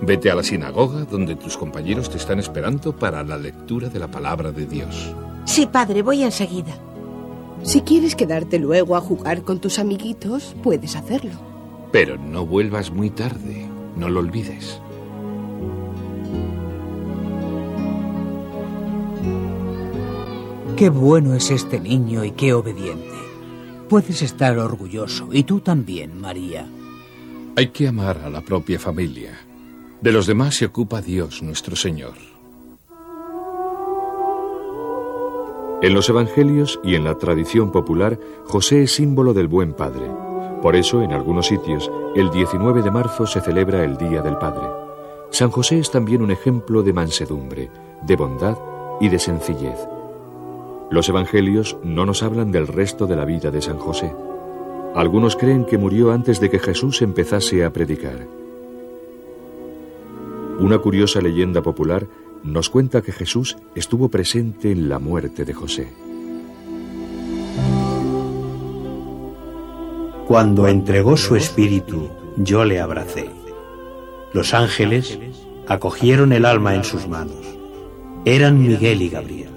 Vete 0.00 0.30
a 0.30 0.36
la 0.36 0.42
sinagoga 0.42 1.04
donde 1.04 1.36
tus 1.36 1.58
compañeros 1.58 2.08
te 2.08 2.16
están 2.16 2.38
esperando 2.38 2.96
para 2.96 3.22
la 3.22 3.36
lectura 3.36 3.90
de 3.90 3.98
la 3.98 4.08
palabra 4.08 4.52
de 4.52 4.64
Dios. 4.64 5.14
Sí, 5.44 5.66
padre, 5.66 6.00
voy 6.00 6.22
enseguida. 6.22 6.78
Si 7.62 7.80
quieres 7.80 8.14
quedarte 8.14 8.58
luego 8.58 8.96
a 8.96 9.00
jugar 9.00 9.42
con 9.42 9.60
tus 9.60 9.78
amiguitos, 9.78 10.54
puedes 10.62 10.96
hacerlo. 10.96 11.32
Pero 11.92 12.16
no 12.18 12.46
vuelvas 12.46 12.90
muy 12.90 13.10
tarde, 13.10 13.68
no 13.96 14.08
lo 14.08 14.20
olvides. 14.20 14.80
Qué 20.76 20.90
bueno 20.90 21.34
es 21.34 21.50
este 21.50 21.80
niño 21.80 22.22
y 22.22 22.32
qué 22.32 22.52
obediente. 22.52 23.16
Puedes 23.88 24.20
estar 24.20 24.58
orgulloso, 24.58 25.28
y 25.32 25.44
tú 25.44 25.60
también, 25.60 26.20
María. 26.20 26.68
Hay 27.56 27.68
que 27.68 27.88
amar 27.88 28.18
a 28.24 28.28
la 28.28 28.42
propia 28.42 28.78
familia. 28.78 29.38
De 30.02 30.12
los 30.12 30.26
demás 30.26 30.56
se 30.56 30.66
ocupa 30.66 31.00
Dios 31.00 31.42
nuestro 31.42 31.76
Señor. 31.76 32.35
En 35.82 35.92
los 35.92 36.08
Evangelios 36.08 36.80
y 36.82 36.94
en 36.94 37.04
la 37.04 37.16
tradición 37.16 37.70
popular, 37.70 38.18
José 38.44 38.84
es 38.84 38.94
símbolo 38.94 39.34
del 39.34 39.46
buen 39.46 39.74
padre. 39.74 40.10
Por 40.62 40.74
eso, 40.74 41.02
en 41.02 41.12
algunos 41.12 41.48
sitios, 41.48 41.90
el 42.14 42.30
19 42.30 42.82
de 42.82 42.90
marzo 42.90 43.26
se 43.26 43.42
celebra 43.42 43.84
el 43.84 43.98
Día 43.98 44.22
del 44.22 44.38
Padre. 44.38 44.66
San 45.30 45.50
José 45.50 45.78
es 45.78 45.90
también 45.90 46.22
un 46.22 46.30
ejemplo 46.30 46.82
de 46.82 46.94
mansedumbre, 46.94 47.68
de 48.02 48.16
bondad 48.16 48.56
y 49.02 49.10
de 49.10 49.18
sencillez. 49.18 49.76
Los 50.90 51.10
Evangelios 51.10 51.76
no 51.84 52.06
nos 52.06 52.22
hablan 52.22 52.52
del 52.52 52.68
resto 52.68 53.06
de 53.06 53.16
la 53.16 53.26
vida 53.26 53.50
de 53.50 53.60
San 53.60 53.76
José. 53.76 54.14
Algunos 54.94 55.36
creen 55.36 55.66
que 55.66 55.76
murió 55.76 56.10
antes 56.10 56.40
de 56.40 56.48
que 56.48 56.58
Jesús 56.58 57.02
empezase 57.02 57.66
a 57.66 57.72
predicar. 57.72 58.26
Una 60.58 60.78
curiosa 60.78 61.20
leyenda 61.20 61.60
popular 61.60 62.06
nos 62.46 62.70
cuenta 62.70 63.02
que 63.02 63.12
Jesús 63.12 63.56
estuvo 63.74 64.08
presente 64.08 64.70
en 64.70 64.88
la 64.88 64.98
muerte 64.98 65.44
de 65.44 65.52
José. 65.52 65.92
Cuando 70.28 70.66
entregó 70.68 71.16
su 71.16 71.36
espíritu, 71.36 72.08
yo 72.36 72.64
le 72.64 72.80
abracé. 72.80 73.28
Los 74.32 74.54
ángeles 74.54 75.18
acogieron 75.68 76.32
el 76.32 76.44
alma 76.44 76.74
en 76.74 76.84
sus 76.84 77.08
manos. 77.08 77.44
Eran 78.24 78.60
Miguel 78.60 79.02
y 79.02 79.08
Gabriel. 79.08 79.50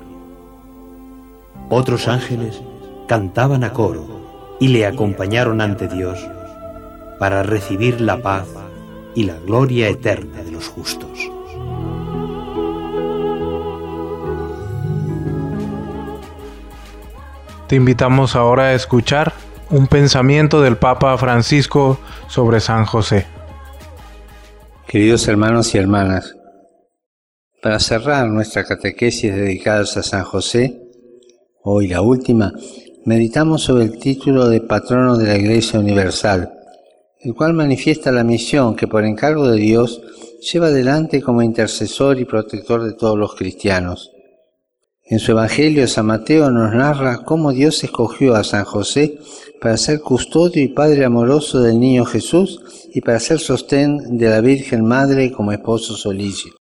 Otros 1.70 2.08
ángeles 2.08 2.62
cantaban 3.08 3.64
a 3.64 3.74
coro 3.74 4.58
y 4.60 4.70
le 4.70 4.86
acompañaron 4.86 5.62
ante 5.62 5.88
Dios 5.88 6.20
para 7.20 7.44
recibir 7.44 8.02
la 8.02 8.22
paz 8.22 8.48
y 9.16 9.24
la 9.24 9.40
gloria 9.40 9.90
eterna 9.90 10.44
de 10.44 10.52
los 10.52 10.68
justos. 10.68 11.32
Te 17.70 17.76
invitamos 17.76 18.36
ahora 18.36 18.70
a 18.70 18.74
escuchar 18.74 19.32
un 19.70 19.86
pensamiento 19.86 20.60
del 20.60 20.78
Papa 20.78 21.16
Francisco 21.20 22.00
sobre 22.28 22.62
San 22.62 22.84
José. 22.86 23.28
Queridos 24.88 25.28
hermanos 25.28 25.76
y 25.76 25.78
hermanas, 25.78 26.36
para 27.62 27.80
cerrar 27.80 28.28
nuestra 28.28 28.64
catequesis 28.64 29.36
dedicada 29.36 29.82
a 29.82 29.86
San 29.86 30.24
José, 30.24 30.82
hoy 31.62 31.90
la 31.90 32.02
última, 32.02 32.52
meditamos 33.06 33.62
sobre 33.62 33.84
el 33.84 34.00
título 34.00 34.50
de 34.50 34.62
patrono 34.62 35.16
de 35.16 35.28
la 35.28 35.38
Iglesia 35.38 35.80
Universal, 35.80 36.52
el 37.20 37.36
cual 37.36 37.54
manifiesta 37.54 38.12
la 38.12 38.24
misión 38.24 38.76
que 38.76 38.88
por 38.88 39.06
encargo 39.06 39.48
de 39.48 39.60
Dios 39.60 40.02
lleva 40.42 40.70
adelante 40.70 41.22
como 41.22 41.44
intercesor 41.44 42.20
y 42.20 42.26
protector 42.26 42.84
de 42.84 42.94
todos 42.94 43.16
los 43.16 43.36
cristianos. 43.36 44.12
En 45.12 45.18
su 45.18 45.32
Evangelio, 45.32 45.88
San 45.88 46.06
Mateo 46.06 46.52
nos 46.52 46.72
narra 46.72 47.24
cómo 47.24 47.52
Dios 47.52 47.84
escogió 47.84 48.36
a 48.36 48.44
San 48.44 48.64
José 48.64 49.18
para 49.60 49.76
ser 49.76 50.02
custodio 50.02 50.62
y 50.62 50.68
padre 50.68 51.04
amoroso 51.04 51.64
del 51.64 51.80
niño 51.80 52.06
Jesús 52.06 52.62
y 52.94 53.02
para 53.02 53.20
ser 53.20 53.40
sostén 53.40 54.20
de 54.20 54.30
la 54.30 54.40
Virgen 54.40 54.86
Madre 54.86 55.32
como 55.32 55.52
esposo 55.52 55.96
solícito. 55.96 56.58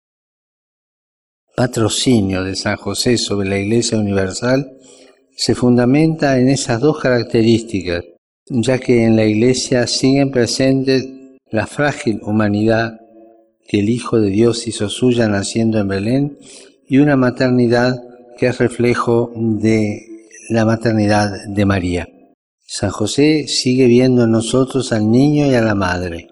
Patrocinio 1.55 2.43
de 2.43 2.57
San 2.57 2.75
José 2.75 3.17
sobre 3.17 3.47
la 3.47 3.57
Iglesia 3.57 3.97
Universal 3.97 4.77
se 5.37 5.55
fundamenta 5.55 6.37
en 6.37 6.49
esas 6.49 6.81
dos 6.81 6.99
características, 6.99 8.03
ya 8.49 8.77
que 8.77 9.05
en 9.05 9.15
la 9.15 9.23
Iglesia 9.23 9.87
siguen 9.87 10.31
presentes 10.31 11.07
la 11.49 11.65
frágil 11.65 12.19
humanidad 12.21 12.99
que 13.65 13.79
el 13.79 13.87
Hijo 13.87 14.19
de 14.19 14.31
Dios 14.31 14.67
hizo 14.67 14.89
suya 14.89 15.29
naciendo 15.29 15.79
en 15.79 15.87
Belén 15.87 16.37
y 16.89 16.97
una 16.97 17.15
maternidad 17.15 18.03
que 18.37 18.47
es 18.47 18.57
reflejo 18.57 19.31
de 19.35 20.01
la 20.49 20.65
maternidad 20.65 21.45
de 21.47 21.65
María. 21.65 22.07
San 22.65 22.89
José 22.89 23.47
sigue 23.47 23.87
viendo 23.87 24.23
en 24.23 24.31
nosotros 24.31 24.91
al 24.91 25.09
niño 25.09 25.45
y 25.45 25.53
a 25.53 25.61
la 25.61 25.75
madre. 25.75 26.29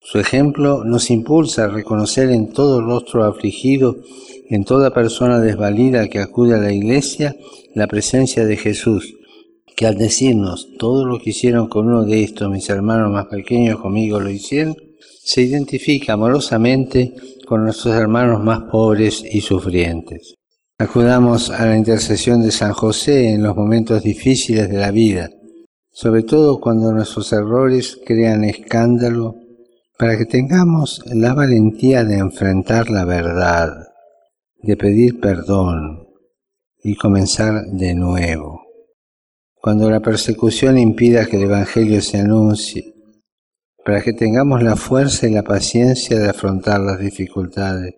Su 0.00 0.18
ejemplo 0.18 0.84
nos 0.84 1.10
impulsa 1.10 1.64
a 1.64 1.68
reconocer 1.68 2.30
en 2.30 2.52
todo 2.52 2.80
rostro 2.80 3.24
afligido, 3.24 3.96
en 4.48 4.64
toda 4.64 4.94
persona 4.94 5.40
desvalida 5.40 6.08
que 6.08 6.20
acude 6.20 6.54
a 6.54 6.58
la 6.58 6.72
iglesia, 6.72 7.34
la 7.74 7.88
presencia 7.88 8.44
de 8.44 8.56
Jesús, 8.56 9.16
que 9.74 9.86
al 9.86 9.98
decirnos 9.98 10.68
todo 10.78 11.04
lo 11.04 11.18
que 11.18 11.30
hicieron 11.30 11.68
con 11.68 11.86
uno 11.86 12.04
de 12.04 12.22
estos 12.22 12.50
mis 12.50 12.70
hermanos 12.70 13.10
más 13.10 13.26
pequeños 13.26 13.80
conmigo 13.80 14.20
lo 14.20 14.30
hicieron, 14.30 14.76
se 15.00 15.42
identifica 15.42 16.12
amorosamente 16.12 17.14
con 17.44 17.64
nuestros 17.64 17.96
hermanos 17.96 18.44
más 18.44 18.60
pobres 18.70 19.24
y 19.28 19.40
sufrientes. 19.40 20.35
Acudamos 20.78 21.48
a 21.48 21.64
la 21.64 21.74
intercesión 21.74 22.42
de 22.42 22.50
San 22.50 22.74
José 22.74 23.30
en 23.30 23.42
los 23.42 23.56
momentos 23.56 24.02
difíciles 24.02 24.68
de 24.68 24.76
la 24.76 24.90
vida, 24.90 25.30
sobre 25.90 26.22
todo 26.22 26.60
cuando 26.60 26.92
nuestros 26.92 27.32
errores 27.32 27.98
crean 28.04 28.44
escándalo, 28.44 29.36
para 29.98 30.18
que 30.18 30.26
tengamos 30.26 31.02
la 31.06 31.32
valentía 31.32 32.04
de 32.04 32.18
enfrentar 32.18 32.90
la 32.90 33.06
verdad, 33.06 33.88
de 34.62 34.76
pedir 34.76 35.18
perdón 35.18 36.08
y 36.84 36.94
comenzar 36.96 37.64
de 37.72 37.94
nuevo. 37.94 38.60
Cuando 39.54 39.90
la 39.90 40.00
persecución 40.00 40.76
impida 40.76 41.24
que 41.24 41.38
el 41.38 41.44
Evangelio 41.44 42.02
se 42.02 42.18
anuncie, 42.18 42.92
para 43.82 44.02
que 44.02 44.12
tengamos 44.12 44.62
la 44.62 44.76
fuerza 44.76 45.26
y 45.26 45.30
la 45.30 45.42
paciencia 45.42 46.18
de 46.18 46.28
afrontar 46.28 46.80
las 46.80 46.98
dificultades. 46.98 47.94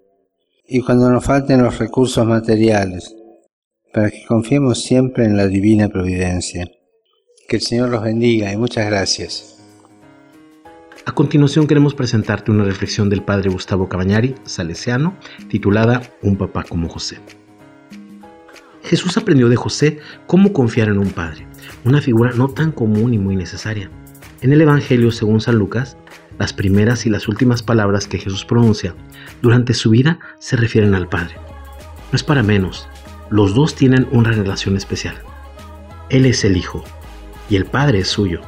Y 0.71 0.83
cuando 0.83 1.09
nos 1.09 1.25
falten 1.25 1.63
los 1.63 1.79
recursos 1.79 2.27
materiales, 2.27 3.17
para 3.95 4.11
que 4.11 4.27
confiemos 4.27 4.83
siempre 4.83 5.25
en 5.25 5.35
la 5.35 5.47
divina 5.47 5.89
providencia. 5.89 6.67
Que 7.49 7.57
el 7.57 7.63
Señor 7.63 7.89
los 7.89 8.03
bendiga 8.03 8.53
y 8.53 8.59
muchas 8.59 8.85
gracias. 8.85 9.57
A 11.07 11.13
continuación 11.13 11.67
queremos 11.67 11.95
presentarte 11.95 12.51
una 12.51 12.65
reflexión 12.65 13.09
del 13.09 13.23
padre 13.23 13.49
Gustavo 13.49 13.89
Cabañari, 13.89 14.35
salesiano, 14.45 15.17
titulada 15.49 16.03
Un 16.21 16.37
papá 16.37 16.65
como 16.65 16.91
José. 16.91 17.17
Jesús 18.83 19.17
aprendió 19.17 19.49
de 19.49 19.57
José 19.57 20.01
cómo 20.27 20.53
confiar 20.53 20.89
en 20.89 20.99
un 20.99 21.13
padre, 21.13 21.47
una 21.87 22.03
figura 22.03 22.33
no 22.33 22.49
tan 22.49 22.73
común 22.73 23.15
y 23.15 23.19
muy 23.19 23.37
necesaria. 23.37 23.91
En 24.43 24.53
el 24.53 24.61
Evangelio 24.61 25.13
según 25.13 25.41
San 25.41 25.57
Lucas, 25.57 25.97
las 26.39 26.53
primeras 26.53 27.07
y 27.07 27.11
las 27.11 27.27
últimas 27.27 27.63
palabras 27.63 28.07
que 28.07 28.19
Jesús 28.19 28.45
pronuncia 28.45 28.95
durante 29.43 29.75
su 29.75 29.91
vida 29.91 30.19
se 30.39 30.57
refieren 30.57 30.95
al 30.95 31.09
Padre. 31.09 31.37
No 32.11 32.17
es 32.17 32.23
para 32.23 32.43
menos, 32.43 32.89
los 33.31 33.55
dos 33.55 33.75
tienen 33.75 34.09
una 34.11 34.33
relación 34.33 34.77
especial. 34.77 35.17
Él 36.09 36.27
es 36.27 36.45
el 36.45 36.57
Hijo 36.57 36.85
y 37.51 37.57
el 37.57 37.67
Padre 37.67 38.01
es 38.01 38.09
suyo. 38.09 38.41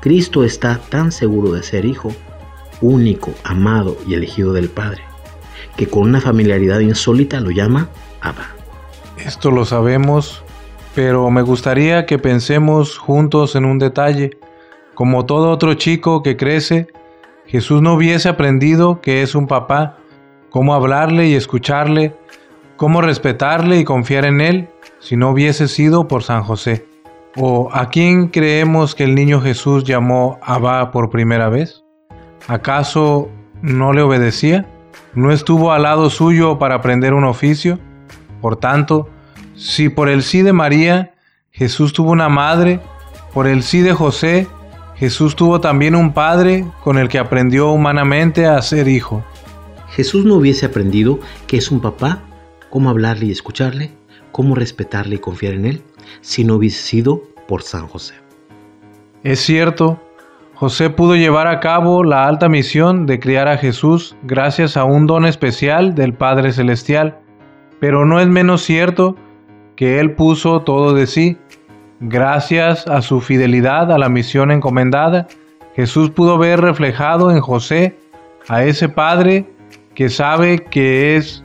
Cristo 0.00 0.44
está 0.44 0.78
tan 0.78 1.12
seguro 1.12 1.52
de 1.52 1.62
ser 1.62 1.84
Hijo, 1.84 2.12
único, 2.80 3.32
amado 3.44 3.96
y 4.06 4.14
elegido 4.14 4.52
del 4.52 4.68
Padre, 4.68 5.02
que 5.76 5.86
con 5.86 6.02
una 6.02 6.20
familiaridad 6.20 6.80
insólita 6.80 7.40
lo 7.40 7.50
llama 7.50 7.88
Abba. 8.20 8.48
Esto 9.18 9.50
lo 9.50 9.64
sabemos, 9.64 10.42
pero 10.94 11.30
me 11.30 11.42
gustaría 11.42 12.06
que 12.06 12.18
pensemos 12.18 12.98
juntos 12.98 13.54
en 13.54 13.64
un 13.64 13.78
detalle 13.78 14.38
como 15.00 15.24
todo 15.24 15.50
otro 15.50 15.72
chico 15.72 16.22
que 16.22 16.36
crece, 16.36 16.88
Jesús 17.46 17.80
no 17.80 17.94
hubiese 17.94 18.28
aprendido 18.28 19.00
que 19.00 19.22
es 19.22 19.34
un 19.34 19.46
papá, 19.46 19.96
cómo 20.50 20.74
hablarle 20.74 21.28
y 21.28 21.34
escucharle, 21.34 22.14
cómo 22.76 23.00
respetarle 23.00 23.78
y 23.78 23.84
confiar 23.84 24.24
en 24.24 24.40
él, 24.40 24.68
si 24.98 25.16
no 25.16 25.30
hubiese 25.30 25.68
sido 25.68 26.08
por 26.08 26.22
San 26.22 26.42
José. 26.42 26.86
¿O 27.36 27.70
a 27.72 27.88
quién 27.88 28.28
creemos 28.28 28.94
que 28.94 29.04
el 29.04 29.14
niño 29.14 29.40
Jesús 29.40 29.84
llamó 29.84 30.38
Abba 30.42 30.90
por 30.90 31.10
primera 31.10 31.48
vez? 31.48 31.84
¿Acaso 32.48 33.30
no 33.62 33.92
le 33.92 34.02
obedecía? 34.02 34.66
¿No 35.14 35.30
estuvo 35.30 35.72
al 35.72 35.84
lado 35.84 36.10
suyo 36.10 36.58
para 36.58 36.74
aprender 36.74 37.14
un 37.14 37.24
oficio? 37.24 37.78
Por 38.40 38.56
tanto, 38.56 39.08
si 39.54 39.88
por 39.88 40.08
el 40.08 40.22
sí 40.22 40.42
de 40.42 40.52
María 40.52 41.14
Jesús 41.52 41.92
tuvo 41.92 42.10
una 42.10 42.28
madre, 42.28 42.80
por 43.32 43.46
el 43.46 43.62
sí 43.62 43.80
de 43.80 43.92
José 43.92 44.48
Jesús 45.00 45.34
tuvo 45.34 45.62
también 45.62 45.94
un 45.94 46.12
padre 46.12 46.66
con 46.84 46.98
el 46.98 47.08
que 47.08 47.18
aprendió 47.18 47.70
humanamente 47.70 48.44
a 48.44 48.60
ser 48.60 48.86
hijo. 48.86 49.24
Jesús 49.90 50.24
no 50.24 50.34
hubiese 50.36 50.66
aprendido 50.66 51.20
que 51.46 51.56
es 51.56 51.70
un 51.70 51.80
papá, 51.80 52.22
cómo 52.70 52.90
hablarle 52.90 53.26
y 53.26 53.30
escucharle, 53.30 53.92
cómo 54.32 54.54
respetarle 54.54 55.16
y 55.16 55.18
confiar 55.18 55.54
en 55.54 55.66
él, 55.66 55.82
si 56.20 56.44
no 56.44 56.54
hubiese 56.54 56.82
sido 56.82 57.22
por 57.46 57.62
San 57.62 57.86
José. 57.86 58.14
Es 59.22 59.40
cierto, 59.40 60.00
José 60.54 60.90
pudo 60.90 61.16
llevar 61.16 61.46
a 61.46 61.60
cabo 61.60 62.04
la 62.04 62.26
alta 62.26 62.48
misión 62.48 63.06
de 63.06 63.18
criar 63.18 63.48
a 63.48 63.58
Jesús 63.58 64.16
gracias 64.22 64.76
a 64.76 64.84
un 64.84 65.06
don 65.06 65.26
especial 65.26 65.94
del 65.94 66.14
Padre 66.14 66.52
Celestial, 66.52 67.18
pero 67.80 68.06
no 68.06 68.20
es 68.20 68.28
menos 68.28 68.62
cierto 68.62 69.16
que 69.76 70.00
él 70.00 70.12
puso 70.12 70.60
todo 70.62 70.94
de 70.94 71.06
sí 71.06 71.38
Gracias 72.02 72.86
a 72.86 73.02
su 73.02 73.20
fidelidad 73.20 73.92
a 73.92 73.98
la 73.98 74.08
misión 74.08 74.50
encomendada, 74.50 75.28
Jesús 75.76 76.08
pudo 76.08 76.38
ver 76.38 76.58
reflejado 76.58 77.30
en 77.30 77.40
José 77.40 77.98
a 78.48 78.64
ese 78.64 78.88
Padre 78.88 79.49
que 80.00 80.08
sabe 80.08 80.64
que 80.64 81.18
es 81.18 81.42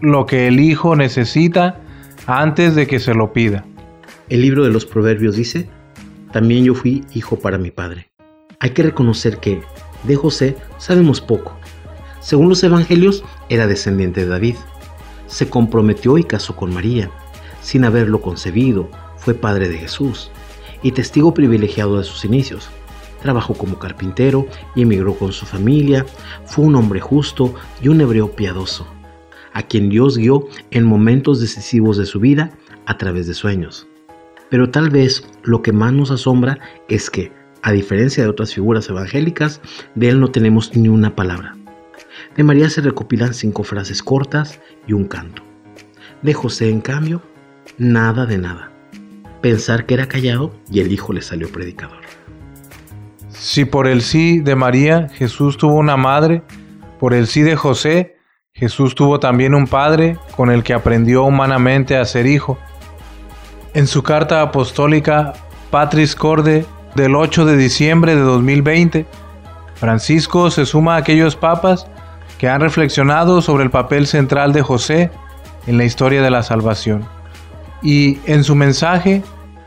lo 0.00 0.26
que 0.26 0.46
el 0.46 0.60
Hijo 0.60 0.94
necesita 0.94 1.80
antes 2.28 2.76
de 2.76 2.86
que 2.86 3.00
se 3.00 3.14
lo 3.14 3.32
pida. 3.32 3.64
El 4.28 4.42
libro 4.42 4.62
de 4.62 4.70
los 4.70 4.86
Proverbios 4.86 5.34
dice, 5.34 5.68
también 6.30 6.62
yo 6.62 6.76
fui 6.76 7.04
hijo 7.14 7.36
para 7.40 7.58
mi 7.58 7.72
Padre. 7.72 8.08
Hay 8.60 8.70
que 8.70 8.84
reconocer 8.84 9.38
que 9.38 9.60
de 10.04 10.14
José 10.14 10.56
sabemos 10.78 11.20
poco. 11.20 11.58
Según 12.20 12.48
los 12.48 12.62
Evangelios, 12.62 13.24
era 13.48 13.66
descendiente 13.66 14.20
de 14.20 14.28
David. 14.28 14.54
Se 15.26 15.50
comprometió 15.50 16.16
y 16.16 16.22
casó 16.22 16.54
con 16.54 16.72
María, 16.72 17.10
sin 17.60 17.84
haberlo 17.84 18.20
concebido, 18.20 18.88
fue 19.16 19.34
padre 19.34 19.68
de 19.68 19.78
Jesús 19.78 20.30
y 20.80 20.92
testigo 20.92 21.34
privilegiado 21.34 21.98
de 21.98 22.04
sus 22.04 22.24
inicios. 22.24 22.70
Trabajó 23.20 23.54
como 23.54 23.78
carpintero 23.78 24.46
y 24.74 24.82
emigró 24.82 25.14
con 25.14 25.32
su 25.32 25.46
familia. 25.46 26.06
Fue 26.44 26.64
un 26.64 26.76
hombre 26.76 27.00
justo 27.00 27.54
y 27.82 27.88
un 27.88 28.00
hebreo 28.00 28.32
piadoso, 28.32 28.86
a 29.52 29.62
quien 29.62 29.88
Dios 29.88 30.18
guió 30.18 30.46
en 30.70 30.84
momentos 30.84 31.40
decisivos 31.40 31.96
de 31.96 32.06
su 32.06 32.20
vida 32.20 32.50
a 32.86 32.98
través 32.98 33.26
de 33.26 33.34
sueños. 33.34 33.86
Pero 34.48 34.70
tal 34.70 34.90
vez 34.90 35.26
lo 35.42 35.62
que 35.62 35.72
más 35.72 35.92
nos 35.92 36.10
asombra 36.10 36.58
es 36.88 37.10
que, 37.10 37.32
a 37.62 37.72
diferencia 37.72 38.22
de 38.22 38.30
otras 38.30 38.54
figuras 38.54 38.88
evangélicas, 38.88 39.60
de 39.94 40.08
él 40.08 40.20
no 40.20 40.28
tenemos 40.28 40.76
ni 40.76 40.88
una 40.88 41.16
palabra. 41.16 41.56
De 42.36 42.44
María 42.44 42.70
se 42.70 42.80
recopilan 42.80 43.34
cinco 43.34 43.64
frases 43.64 44.02
cortas 44.02 44.60
y 44.86 44.92
un 44.92 45.06
canto. 45.06 45.42
De 46.22 46.32
José, 46.32 46.70
en 46.70 46.80
cambio, 46.80 47.22
nada 47.78 48.26
de 48.26 48.38
nada 48.38 48.76
pensar 49.46 49.86
que 49.86 49.94
era 49.94 50.08
callado 50.08 50.52
y 50.70 50.80
el 50.80 50.90
hijo 50.90 51.12
le 51.12 51.22
salió 51.22 51.48
predicador. 51.48 52.05
Si 53.38 53.64
por 53.64 53.86
el 53.86 54.02
sí 54.02 54.40
de 54.40 54.56
María 54.56 55.08
Jesús 55.08 55.56
tuvo 55.56 55.74
una 55.74 55.96
madre, 55.96 56.42
por 56.98 57.14
el 57.14 57.26
sí 57.26 57.42
de 57.42 57.56
José 57.56 58.16
Jesús 58.56 58.94
tuvo 58.94 59.20
también 59.20 59.54
un 59.54 59.66
padre 59.66 60.16
con 60.34 60.50
el 60.50 60.62
que 60.62 60.72
aprendió 60.72 61.24
humanamente 61.24 61.98
a 61.98 62.04
ser 62.06 62.26
hijo. 62.26 62.56
En 63.74 63.86
su 63.86 64.02
carta 64.02 64.40
apostólica 64.40 65.34
Patris 65.70 66.14
Corde 66.16 66.64
del 66.94 67.16
8 67.16 67.44
de 67.44 67.58
diciembre 67.58 68.14
de 68.14 68.22
2020, 68.22 69.06
Francisco 69.74 70.50
se 70.50 70.64
suma 70.64 70.94
a 70.94 70.98
aquellos 70.98 71.36
papas 71.36 71.86
que 72.38 72.48
han 72.48 72.62
reflexionado 72.62 73.42
sobre 73.42 73.64
el 73.64 73.70
papel 73.70 74.06
central 74.06 74.54
de 74.54 74.62
José 74.62 75.10
en 75.66 75.76
la 75.76 75.84
historia 75.84 76.22
de 76.22 76.30
la 76.30 76.42
salvación. 76.42 77.06
Y 77.82 78.20
en 78.24 78.42
su 78.42 78.54
mensaje 78.54 79.22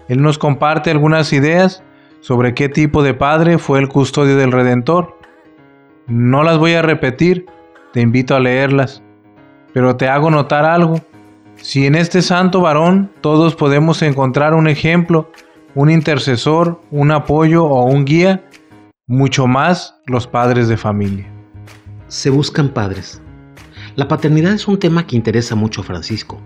él 0.08 0.24
nos 0.24 0.40
comparte 0.40 0.90
algunas 0.90 1.32
ideas 1.32 1.84
sobre 2.22 2.54
qué 2.54 2.70
tipo 2.70 3.04
de 3.04 3.14
padre 3.14 3.58
fue 3.58 3.80
el 3.80 3.88
custodio 3.88 4.36
del 4.36 4.52
Redentor. 4.52 5.18
No 6.08 6.44
las 6.44 6.58
voy 6.58 6.74
a 6.74 6.82
repetir, 6.82 7.46
te 7.94 8.02
invito 8.02 8.36
a 8.36 8.40
leerlas, 8.40 9.04
pero 9.74 9.96
te 9.96 10.08
hago 10.08 10.30
notar 10.30 10.66
algo. 10.66 11.02
Si 11.56 11.86
en 11.86 11.96
este 11.96 12.22
santo 12.22 12.62
varón 12.62 13.12
todos 13.22 13.56
podemos 13.56 14.02
encontrar 14.02 14.54
un 14.54 14.68
ejemplo, 14.68 15.32
un 15.76 15.90
intercesor, 15.90 16.82
un 16.92 17.12
apoyo 17.12 17.66
o 17.66 17.86
un 17.86 18.06
guía, 18.06 18.44
mucho 19.08 19.48
más 19.48 19.96
los 20.06 20.28
padres 20.28 20.68
de 20.68 20.78
familia. 20.78 21.28
Se 22.08 22.30
buscan 22.30 22.70
padres. 22.70 23.22
La 23.96 24.08
paternidad 24.08 24.54
es 24.54 24.68
un 24.68 24.80
tema 24.80 25.06
que 25.06 25.16
interesa 25.16 25.56
mucho 25.56 25.82
a 25.82 25.84
Francisco. 25.84 26.42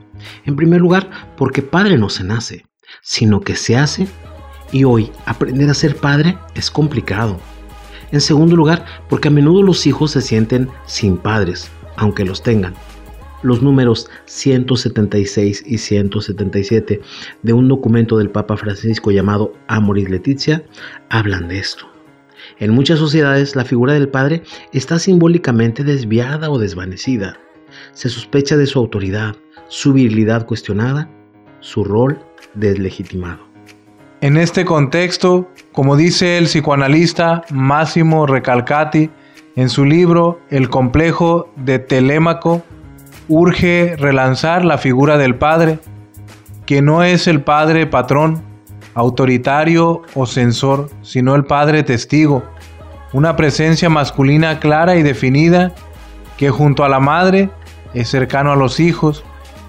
En 0.45 0.55
primer 0.55 0.81
lugar, 0.81 1.09
porque 1.37 1.61
padre 1.61 1.97
no 1.97 2.09
se 2.09 2.23
nace 2.23 2.65
sino 3.01 3.41
que 3.41 3.55
se 3.55 3.77
hace 3.77 4.07
y 4.73 4.83
hoy 4.83 5.11
aprender 5.25 5.69
a 5.69 5.73
ser 5.73 5.95
padre 5.95 6.37
es 6.55 6.69
complicado. 6.69 7.39
En 8.11 8.19
segundo 8.19 8.55
lugar, 8.55 8.85
porque 9.07 9.29
a 9.29 9.31
menudo 9.31 9.63
los 9.63 9.87
hijos 9.87 10.11
se 10.11 10.21
sienten 10.21 10.67
sin 10.85 11.17
padres, 11.17 11.71
aunque 11.95 12.25
los 12.25 12.43
tengan. 12.43 12.73
Los 13.43 13.61
números 13.61 14.09
176 14.25 15.63
y 15.65 15.77
177 15.77 17.01
de 17.41 17.53
un 17.53 17.67
documento 17.67 18.17
del 18.17 18.29
Papa 18.29 18.57
Francisco 18.57 19.11
llamado 19.11 19.53
Amoris 19.67 20.09
Leticia 20.09 20.63
hablan 21.09 21.47
de 21.47 21.59
esto. 21.59 21.85
En 22.59 22.71
muchas 22.71 22.99
sociedades 22.99 23.55
la 23.55 23.65
figura 23.65 23.93
del 23.93 24.09
padre 24.09 24.43
está 24.71 24.99
simbólicamente 24.99 25.83
desviada 25.83 26.49
o 26.49 26.59
desvanecida. 26.59 27.37
Se 27.93 28.09
sospecha 28.09 28.57
de 28.57 28.67
su 28.67 28.79
autoridad, 28.79 29.35
su 29.67 29.93
virilidad 29.93 30.45
cuestionada, 30.45 31.09
su 31.59 31.83
rol 31.83 32.19
deslegitimado. 32.53 33.52
En 34.23 34.37
este 34.37 34.63
contexto, 34.63 35.49
como 35.73 35.97
dice 35.97 36.37
el 36.37 36.45
psicoanalista 36.45 37.43
Máximo 37.49 38.25
Recalcati 38.25 39.09
en 39.57 39.67
su 39.67 39.83
libro 39.83 40.39
El 40.49 40.69
complejo 40.69 41.51
de 41.57 41.77
Telémaco, 41.77 42.63
urge 43.27 43.97
relanzar 43.97 44.63
la 44.63 44.77
figura 44.77 45.17
del 45.17 45.35
padre, 45.35 45.79
que 46.65 46.81
no 46.81 47.03
es 47.03 47.27
el 47.27 47.41
padre 47.41 47.85
patrón, 47.85 48.41
autoritario 48.93 50.03
o 50.15 50.25
censor, 50.25 50.89
sino 51.01 51.35
el 51.35 51.43
padre 51.43 51.83
testigo, 51.83 52.45
una 53.11 53.35
presencia 53.35 53.89
masculina 53.89 54.61
clara 54.61 54.95
y 54.95 55.03
definida 55.03 55.75
que 56.37 56.49
junto 56.49 56.85
a 56.85 56.89
la 56.89 57.01
madre 57.01 57.49
es 57.93 58.07
cercano 58.07 58.53
a 58.53 58.55
los 58.55 58.79
hijos, 58.79 59.25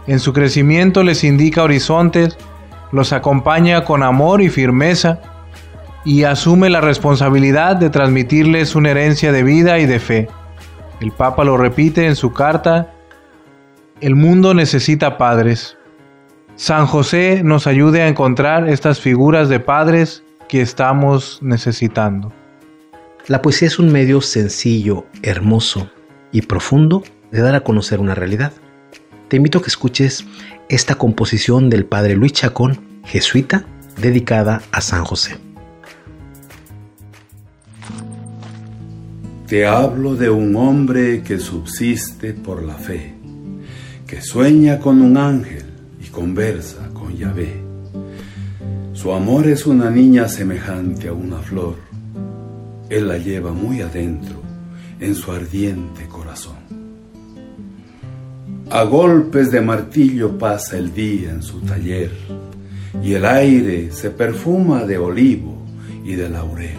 en 0.06 0.20
su 0.20 0.32
crecimiento 0.32 1.02
les 1.02 1.24
indica 1.24 1.64
horizontes, 1.64 2.38
los 2.94 3.12
acompaña 3.12 3.84
con 3.84 4.04
amor 4.04 4.40
y 4.40 4.48
firmeza 4.48 5.18
y 6.04 6.22
asume 6.22 6.70
la 6.70 6.80
responsabilidad 6.80 7.74
de 7.74 7.90
transmitirles 7.90 8.76
una 8.76 8.92
herencia 8.92 9.32
de 9.32 9.42
vida 9.42 9.80
y 9.80 9.86
de 9.86 9.98
fe. 9.98 10.28
El 11.00 11.10
Papa 11.10 11.42
lo 11.42 11.56
repite 11.56 12.06
en 12.06 12.14
su 12.14 12.32
carta, 12.32 12.92
el 14.00 14.14
mundo 14.14 14.54
necesita 14.54 15.18
padres. 15.18 15.76
San 16.54 16.86
José 16.86 17.42
nos 17.42 17.66
ayude 17.66 18.00
a 18.00 18.06
encontrar 18.06 18.68
estas 18.68 19.00
figuras 19.00 19.48
de 19.48 19.58
padres 19.58 20.22
que 20.48 20.60
estamos 20.60 21.40
necesitando. 21.42 22.32
La 23.26 23.42
poesía 23.42 23.66
es 23.66 23.80
un 23.80 23.90
medio 23.90 24.20
sencillo, 24.20 25.04
hermoso 25.22 25.90
y 26.30 26.42
profundo 26.42 27.02
de 27.32 27.40
dar 27.40 27.56
a 27.56 27.62
conocer 27.62 27.98
una 27.98 28.14
realidad. 28.14 28.52
Te 29.34 29.38
invito 29.38 29.58
a 29.58 29.62
que 29.62 29.66
escuches 29.66 30.24
esta 30.68 30.94
composición 30.94 31.68
del 31.68 31.86
padre 31.86 32.14
Luis 32.14 32.34
Chacón, 32.34 32.78
jesuita, 33.04 33.66
dedicada 34.00 34.62
a 34.70 34.80
San 34.80 35.02
José. 35.04 35.38
Te 39.48 39.66
hablo 39.66 40.14
de 40.14 40.30
un 40.30 40.54
hombre 40.54 41.24
que 41.24 41.40
subsiste 41.40 42.32
por 42.32 42.62
la 42.62 42.74
fe, 42.74 43.16
que 44.06 44.22
sueña 44.22 44.78
con 44.78 45.02
un 45.02 45.16
ángel 45.16 45.64
y 46.00 46.10
conversa 46.10 46.90
con 46.94 47.16
Yahvé. 47.16 47.60
Su 48.92 49.12
amor 49.12 49.48
es 49.48 49.66
una 49.66 49.90
niña 49.90 50.28
semejante 50.28 51.08
a 51.08 51.12
una 51.12 51.38
flor. 51.38 51.74
Él 52.88 53.08
la 53.08 53.18
lleva 53.18 53.52
muy 53.52 53.80
adentro, 53.80 54.40
en 55.00 55.16
su 55.16 55.32
ardiente. 55.32 56.06
A 58.74 58.82
golpes 58.82 59.52
de 59.52 59.60
martillo 59.60 60.36
pasa 60.36 60.76
el 60.76 60.92
día 60.92 61.30
en 61.30 61.44
su 61.44 61.60
taller 61.60 62.10
y 63.00 63.14
el 63.14 63.24
aire 63.24 63.92
se 63.92 64.10
perfuma 64.10 64.82
de 64.82 64.98
olivo 64.98 65.64
y 66.04 66.16
de 66.16 66.28
laurel. 66.28 66.78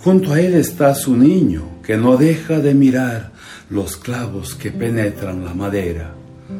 Junto 0.00 0.34
a 0.34 0.40
él 0.42 0.52
está 0.52 0.94
su 0.94 1.16
niño 1.16 1.80
que 1.82 1.96
no 1.96 2.18
deja 2.18 2.58
de 2.58 2.74
mirar 2.74 3.32
los 3.70 3.96
clavos 3.96 4.54
que 4.54 4.70
penetran 4.70 5.46
la 5.46 5.54
madera 5.54 6.12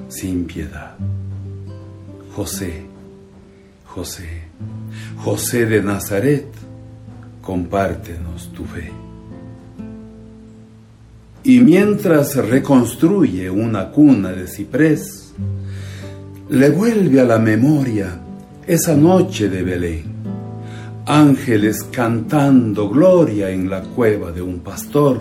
sin 0.08 0.46
piedad. 0.46 0.96
José, 2.34 2.86
José, 3.84 4.44
José 5.18 5.66
de 5.66 5.82
Nazaret, 5.82 6.46
compártenos 7.42 8.50
tu 8.54 8.64
fe. 8.64 8.90
Y 11.46 11.60
mientras 11.60 12.36
reconstruye 12.36 13.50
una 13.50 13.90
cuna 13.90 14.32
de 14.32 14.46
ciprés, 14.46 15.34
le 16.48 16.70
vuelve 16.70 17.20
a 17.20 17.24
la 17.24 17.38
memoria 17.38 18.18
esa 18.66 18.96
noche 18.96 19.50
de 19.50 19.62
Belén. 19.62 20.04
Ángeles 21.04 21.84
cantando 21.92 22.88
gloria 22.88 23.50
en 23.50 23.68
la 23.68 23.82
cueva 23.82 24.32
de 24.32 24.40
un 24.40 24.60
pastor 24.60 25.20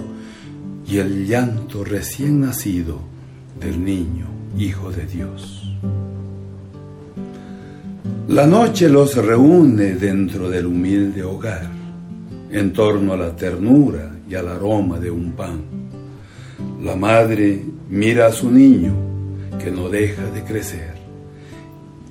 y 0.87 0.97
el 0.99 1.27
llanto 1.27 1.83
recién 1.83 2.39
nacido 2.39 2.99
del 3.59 3.83
niño, 3.83 4.27
hijo 4.57 4.91
de 4.91 5.05
Dios. 5.05 5.75
La 8.29 8.47
noche 8.47 8.87
los 8.87 9.17
reúne 9.17 9.95
dentro 9.95 10.49
del 10.49 10.67
humilde 10.67 11.21
hogar, 11.21 11.69
en 12.49 12.71
torno 12.71 13.11
a 13.11 13.17
la 13.17 13.35
ternura 13.35 14.15
y 14.29 14.35
al 14.35 14.47
aroma 14.47 15.01
de 15.01 15.11
un 15.11 15.33
pan 15.33 15.82
la 16.83 16.95
madre 16.97 17.63
mira 17.89 18.27
a 18.27 18.31
su 18.33 18.51
niño 18.51 18.93
que 19.57 19.71
no 19.71 19.87
deja 19.87 20.23
de 20.31 20.43
crecer 20.43 20.93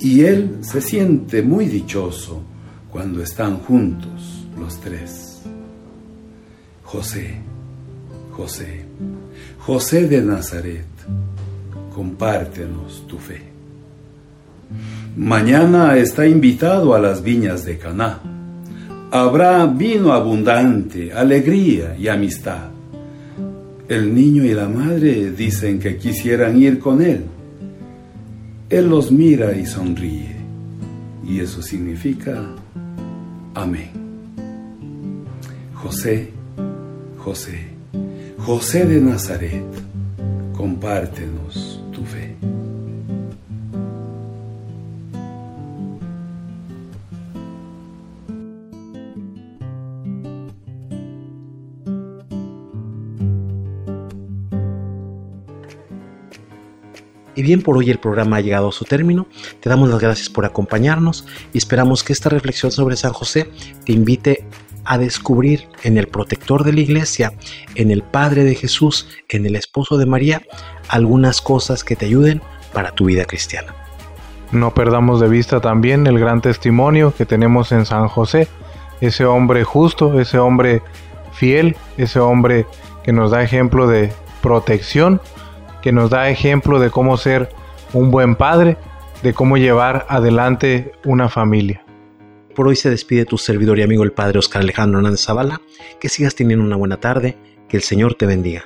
y 0.00 0.22
él 0.22 0.58
se 0.62 0.80
siente 0.80 1.42
muy 1.42 1.66
dichoso 1.66 2.42
cuando 2.90 3.22
están 3.22 3.58
juntos 3.58 4.46
los 4.58 4.80
tres. 4.80 5.42
José, 6.82 7.36
José, 8.32 8.84
José 9.60 10.08
de 10.08 10.22
Nazaret, 10.22 10.86
compártenos 11.94 13.06
tu 13.06 13.18
fe. 13.18 13.42
Mañana 15.16 15.96
está 15.96 16.26
invitado 16.26 16.94
a 16.94 16.98
las 16.98 17.22
viñas 17.22 17.64
de 17.64 17.78
Caná. 17.78 18.20
Habrá 19.10 19.66
vino 19.66 20.12
abundante, 20.12 21.12
alegría 21.12 21.94
y 21.96 22.08
amistad. 22.08 22.71
El 23.92 24.14
niño 24.14 24.42
y 24.42 24.54
la 24.54 24.70
madre 24.70 25.32
dicen 25.32 25.78
que 25.78 25.98
quisieran 25.98 26.56
ir 26.56 26.78
con 26.78 27.02
él. 27.02 27.24
Él 28.70 28.88
los 28.88 29.12
mira 29.12 29.54
y 29.54 29.66
sonríe. 29.66 30.34
Y 31.28 31.40
eso 31.40 31.60
significa 31.60 32.42
amén. 33.52 33.90
José, 35.74 36.30
José, 37.18 37.66
José 38.38 38.86
de 38.86 38.98
Nazaret, 38.98 39.70
compártenos 40.56 41.84
tu 41.92 42.02
fe. 42.06 42.31
Bien, 57.42 57.60
por 57.60 57.76
hoy 57.76 57.90
el 57.90 57.98
programa 57.98 58.36
ha 58.36 58.40
llegado 58.40 58.68
a 58.68 58.72
su 58.72 58.84
término. 58.84 59.26
Te 59.58 59.68
damos 59.68 59.88
las 59.88 59.98
gracias 59.98 60.28
por 60.28 60.44
acompañarnos 60.44 61.26
y 61.52 61.58
esperamos 61.58 62.04
que 62.04 62.12
esta 62.12 62.28
reflexión 62.28 62.70
sobre 62.70 62.94
San 62.94 63.12
José 63.12 63.50
te 63.84 63.92
invite 63.92 64.46
a 64.84 64.96
descubrir 64.96 65.66
en 65.82 65.98
el 65.98 66.06
protector 66.06 66.62
de 66.62 66.72
la 66.72 66.82
iglesia, 66.82 67.32
en 67.74 67.90
el 67.90 68.04
Padre 68.04 68.44
de 68.44 68.54
Jesús, 68.54 69.08
en 69.28 69.44
el 69.44 69.56
esposo 69.56 69.98
de 69.98 70.06
María, 70.06 70.42
algunas 70.86 71.40
cosas 71.40 71.82
que 71.82 71.96
te 71.96 72.06
ayuden 72.06 72.40
para 72.72 72.92
tu 72.92 73.06
vida 73.06 73.24
cristiana. 73.24 73.74
No 74.52 74.72
perdamos 74.72 75.20
de 75.20 75.28
vista 75.28 75.60
también 75.60 76.06
el 76.06 76.20
gran 76.20 76.42
testimonio 76.42 77.12
que 77.12 77.26
tenemos 77.26 77.72
en 77.72 77.86
San 77.86 78.06
José, 78.06 78.46
ese 79.00 79.24
hombre 79.24 79.64
justo, 79.64 80.20
ese 80.20 80.38
hombre 80.38 80.80
fiel, 81.32 81.74
ese 81.96 82.20
hombre 82.20 82.66
que 83.02 83.12
nos 83.12 83.32
da 83.32 83.42
ejemplo 83.42 83.88
de 83.88 84.12
protección 84.42 85.20
que 85.82 85.92
nos 85.92 86.10
da 86.10 86.30
ejemplo 86.30 86.78
de 86.78 86.90
cómo 86.90 87.16
ser 87.16 87.50
un 87.92 88.10
buen 88.10 88.36
padre, 88.36 88.78
de 89.22 89.34
cómo 89.34 89.56
llevar 89.56 90.06
adelante 90.08 90.92
una 91.04 91.28
familia. 91.28 91.84
Por 92.54 92.68
hoy 92.68 92.76
se 92.76 92.90
despide 92.90 93.24
tu 93.24 93.38
servidor 93.38 93.78
y 93.78 93.82
amigo 93.82 94.02
el 94.04 94.12
Padre 94.12 94.38
Oscar 94.38 94.62
Alejandro 94.62 94.98
Hernández 94.98 95.24
Zavala. 95.24 95.60
Que 96.00 96.08
sigas 96.08 96.34
teniendo 96.34 96.64
una 96.64 96.76
buena 96.76 96.98
tarde, 96.98 97.36
que 97.68 97.76
el 97.76 97.82
Señor 97.82 98.14
te 98.14 98.26
bendiga. 98.26 98.64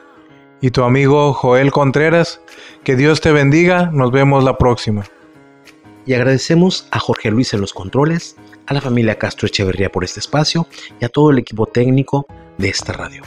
Y 0.61 0.71
tu 0.71 0.83
amigo 0.83 1.33
Joel 1.33 1.71
Contreras, 1.71 2.41
que 2.83 2.97
Dios 2.97 3.21
te 3.21 3.31
bendiga, 3.31 3.91
nos 3.93 4.11
vemos 4.11 4.43
la 4.43 4.59
próxima. 4.59 5.05
Y 6.05 6.15
agradecemos 6.15 6.89
a 6.91 6.99
Jorge 6.99 7.31
Luis 7.31 7.53
en 7.55 7.61
los 7.61 7.73
controles, 7.73 8.37
a 8.67 8.75
la 8.75 8.81
familia 8.81 9.19
Castro 9.19 9.47
Echeverría 9.47 9.91
por 9.91 10.03
este 10.03 10.21
espacio 10.21 10.67
y 11.01 11.05
a 11.05 11.09
todo 11.09 11.31
el 11.31 11.39
equipo 11.39 11.67
técnico 11.67 12.27
de 12.59 12.69
esta 12.69 12.93
radio. 12.93 13.23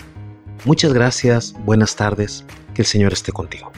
Muchas 0.65 0.91
gracias, 0.93 1.55
buenas 1.65 1.95
tardes, 1.95 2.45
que 2.79 2.83
el 2.83 2.87
Señor 2.87 3.11
esté 3.11 3.33
contigo. 3.33 3.73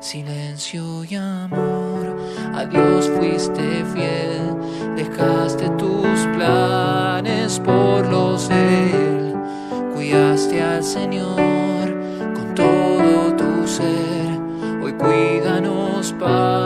Silencio 0.00 1.04
y 1.04 1.14
amor, 1.14 2.14
a 2.52 2.66
Dios 2.66 3.10
fuiste 3.16 3.84
fiel, 3.94 4.54
dejaste 4.96 5.70
tus 5.78 6.26
planes 6.36 7.58
por 7.60 8.06
los 8.08 8.50
de 8.50 8.90
Él, 8.90 9.34
cuidaste 9.94 10.62
al 10.62 10.84
Señor 10.84 11.96
con 12.34 12.54
todo 12.54 13.34
tu 13.36 13.66
ser. 13.66 14.38
Hoy 14.82 14.92
cuídanos, 14.92 16.12
Padre, 16.18 16.59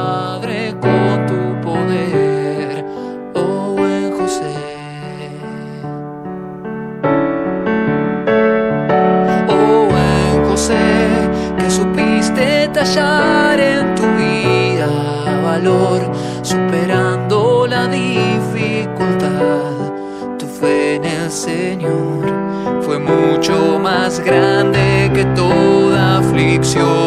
mucho 23.47 23.79
más 23.79 24.21
grande 24.21 25.11
que 25.13 25.23
toda 25.37 26.19
aflicción. 26.19 27.04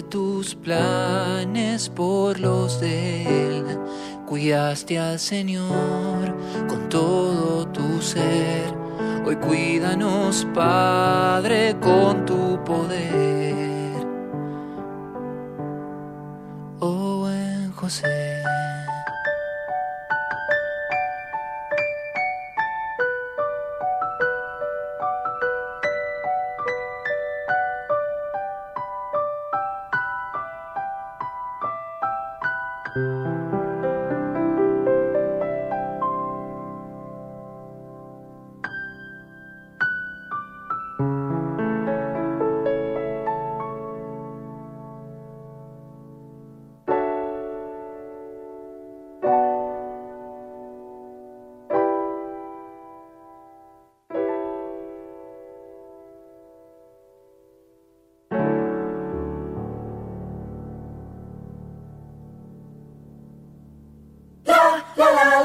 Tus 0.00 0.54
planes 0.54 1.90
por 1.90 2.40
los 2.40 2.80
de 2.80 3.48
Él, 3.48 3.78
cuidaste 4.26 4.98
al 4.98 5.18
Señor 5.18 6.34
con 6.66 6.88
todo 6.88 7.68
tu 7.68 8.00
ser. 8.00 8.74
Hoy 9.26 9.36
cuídanos, 9.36 10.46
Padre, 10.54 11.76
con 11.78 12.24
tu 12.24 12.64
poder. 12.64 14.06
Oh 16.80 17.18
buen 17.20 17.72
José. 17.72 18.21